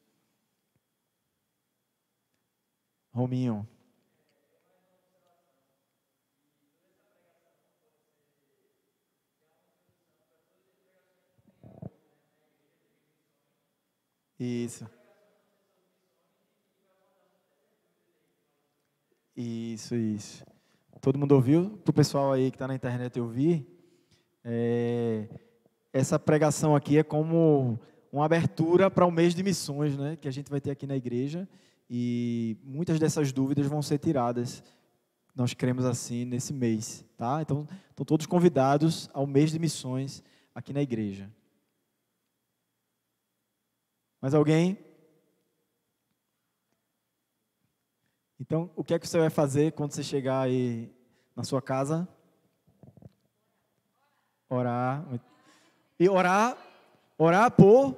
Rominho. 3.12 3.66
Isso. 14.40 14.86
Isso, 19.36 19.96
isso. 19.96 20.46
Todo 21.02 21.20
mundo 21.20 21.34
ouviu? 21.34 21.78
Para 21.84 21.92
o 21.92 21.94
pessoal 21.94 22.34
aí 22.34 22.52
que 22.52 22.56
está 22.56 22.68
na 22.68 22.76
internet 22.76 23.20
ouvir, 23.20 23.66
é, 24.44 25.28
essa 25.94 26.20
pregação 26.20 26.76
aqui 26.76 26.98
é 26.98 27.04
como 27.04 27.80
uma 28.12 28.26
abertura 28.26 28.90
para 28.90 29.06
o 29.06 29.12
mês 29.12 29.34
de 29.36 29.44
missões, 29.44 29.98
né, 29.98 30.16
que 30.16 30.28
a 30.28 30.32
gente 30.32 30.50
vai 30.50 30.60
ter 30.60 30.72
aqui 30.72 30.88
na 30.88 30.96
igreja, 30.96 31.48
e 31.90 32.58
muitas 32.64 33.00
dessas 33.00 33.32
dúvidas 33.32 33.68
vão 33.68 33.82
ser 33.82 33.98
tiradas. 33.98 34.64
Nós 35.36 35.54
cremos 35.54 35.86
assim 35.86 36.26
nesse 36.26 36.54
mês, 36.54 37.06
tá? 37.18 37.42
Então, 37.42 37.68
estão 37.90 38.06
todos 38.06 38.26
convidados 38.26 39.10
ao 39.14 39.28
mês 39.28 39.52
de 39.52 39.60
missões 39.60 40.24
aqui 40.54 40.72
na 40.72 40.82
igreja. 40.82 41.30
Mais 44.26 44.34
alguém? 44.34 44.76
Então, 48.40 48.72
o 48.76 48.84
que 48.84 48.96
é 48.96 48.98
que 48.98 49.08
você 49.08 49.20
vai 49.20 49.30
fazer 49.30 49.74
quando 49.74 49.92
você 49.92 50.02
chegar 50.02 50.42
aí 50.42 50.92
na 51.36 51.44
sua 51.44 51.62
casa? 51.62 52.08
Orar. 54.50 55.06
E 56.00 56.10
orar, 56.10 56.58
orar 57.20 57.52
por 57.52 57.96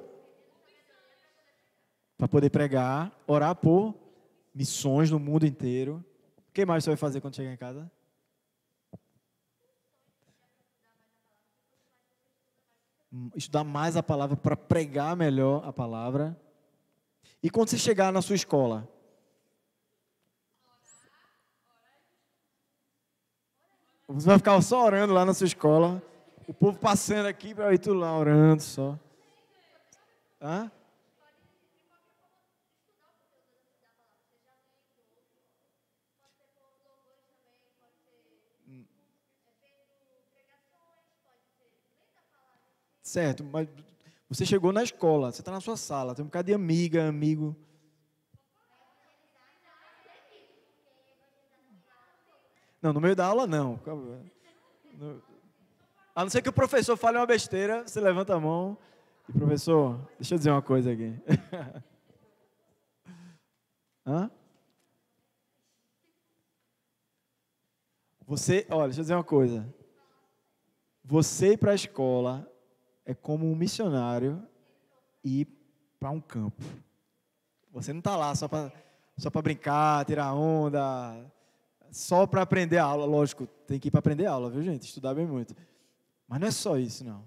para 2.18 2.28
poder 2.28 2.50
pregar, 2.50 3.10
orar 3.26 3.54
por 3.54 3.94
missões 4.54 5.10
no 5.10 5.18
mundo 5.18 5.46
inteiro. 5.46 6.04
O 6.46 6.52
que 6.52 6.66
mais 6.66 6.84
você 6.84 6.90
vai 6.90 6.98
fazer 6.98 7.22
quando 7.22 7.36
chegar 7.36 7.54
em 7.54 7.56
casa? 7.56 7.90
Estudar 13.34 13.64
mais 13.64 13.96
a 13.96 14.02
palavra 14.02 14.36
para 14.36 14.56
pregar 14.56 15.16
melhor 15.16 15.66
a 15.66 15.72
palavra. 15.72 16.38
E 17.42 17.48
quando 17.48 17.68
você 17.68 17.78
chegar 17.78 18.12
na 18.12 18.20
sua 18.20 18.36
escola? 18.36 18.88
Você 24.08 24.26
vai 24.26 24.38
ficar 24.38 24.60
só 24.62 24.84
orando 24.84 25.12
lá 25.12 25.24
na 25.24 25.34
sua 25.34 25.46
escola. 25.46 26.02
O 26.46 26.54
povo 26.54 26.78
passando 26.78 27.26
aqui 27.26 27.54
para 27.54 27.72
ir 27.74 27.78
tu 27.78 27.92
lá 27.92 28.16
orando 28.16 28.62
só. 28.62 28.98
Hã? 30.40 30.70
Certo, 43.18 43.42
mas 43.42 43.66
você 44.28 44.46
chegou 44.46 44.72
na 44.72 44.84
escola, 44.84 45.32
você 45.32 45.40
está 45.40 45.50
na 45.50 45.60
sua 45.60 45.76
sala, 45.76 46.14
tem 46.14 46.22
um 46.22 46.28
bocado 46.28 46.46
de 46.46 46.54
amiga, 46.54 47.08
amigo. 47.08 47.56
Não, 52.80 52.92
no 52.92 53.00
meio 53.00 53.16
da 53.16 53.26
aula 53.26 53.44
não. 53.44 53.80
A 56.14 56.22
não 56.22 56.30
ser 56.30 56.42
que 56.42 56.48
o 56.48 56.52
professor 56.52 56.96
fale 56.96 57.18
uma 57.18 57.26
besteira, 57.26 57.82
você 57.84 58.00
levanta 58.00 58.36
a 58.36 58.38
mão 58.38 58.78
e, 59.28 59.32
professor, 59.32 59.98
deixa 60.16 60.34
eu 60.34 60.38
dizer 60.38 60.52
uma 60.52 60.62
coisa 60.62 60.92
aqui. 60.92 61.12
Hã? 64.06 64.30
Você, 68.28 68.64
olha, 68.70 68.84
deixa 68.84 69.00
eu 69.00 69.02
dizer 69.02 69.14
uma 69.14 69.24
coisa. 69.24 69.74
Você 71.02 71.54
ir 71.54 71.58
para 71.58 71.72
a 71.72 71.74
escola 71.74 72.48
é 73.08 73.14
como 73.14 73.50
um 73.50 73.56
missionário 73.56 74.46
ir 75.24 75.48
para 75.98 76.10
um 76.10 76.20
campo. 76.20 76.62
Você 77.72 77.90
não 77.90 78.00
está 78.00 78.14
lá 78.14 78.34
só 78.34 78.46
para 78.46 78.70
só 79.16 79.30
brincar, 79.30 80.04
tirar 80.04 80.34
onda, 80.34 81.32
só 81.90 82.26
para 82.26 82.42
aprender 82.42 82.76
aula. 82.76 83.06
Lógico, 83.06 83.46
tem 83.66 83.80
que 83.80 83.88
ir 83.88 83.90
para 83.90 84.00
aprender 84.00 84.26
aula, 84.26 84.50
viu, 84.50 84.62
gente? 84.62 84.82
Estudar 84.82 85.14
bem 85.14 85.26
muito. 85.26 85.56
Mas 86.28 86.38
não 86.38 86.48
é 86.48 86.50
só 86.50 86.76
isso, 86.76 87.02
não. 87.02 87.24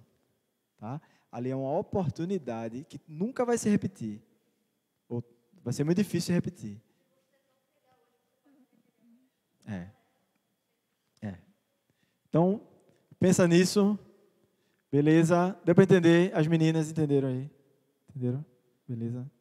Tá? 0.77 1.01
Ali 1.31 1.49
é 1.49 1.55
uma 1.55 1.75
oportunidade 1.75 2.85
que 2.87 3.01
nunca 3.07 3.43
vai 3.43 3.57
se 3.57 3.67
repetir. 3.67 4.21
Ou 5.09 5.23
vai 5.63 5.73
ser 5.73 5.83
muito 5.83 5.97
difícil 5.97 6.35
repetir. 6.35 6.79
É. 9.67 9.89
É. 11.23 11.37
Então, 12.29 12.61
pensa 13.19 13.47
nisso. 13.47 13.97
Beleza? 14.91 15.57
Deu 15.63 15.73
para 15.73 15.83
entender? 15.85 16.31
As 16.35 16.45
meninas 16.47 16.91
entenderam 16.91 17.29
aí? 17.29 17.49
Entenderam? 18.09 18.45
Beleza? 18.87 19.31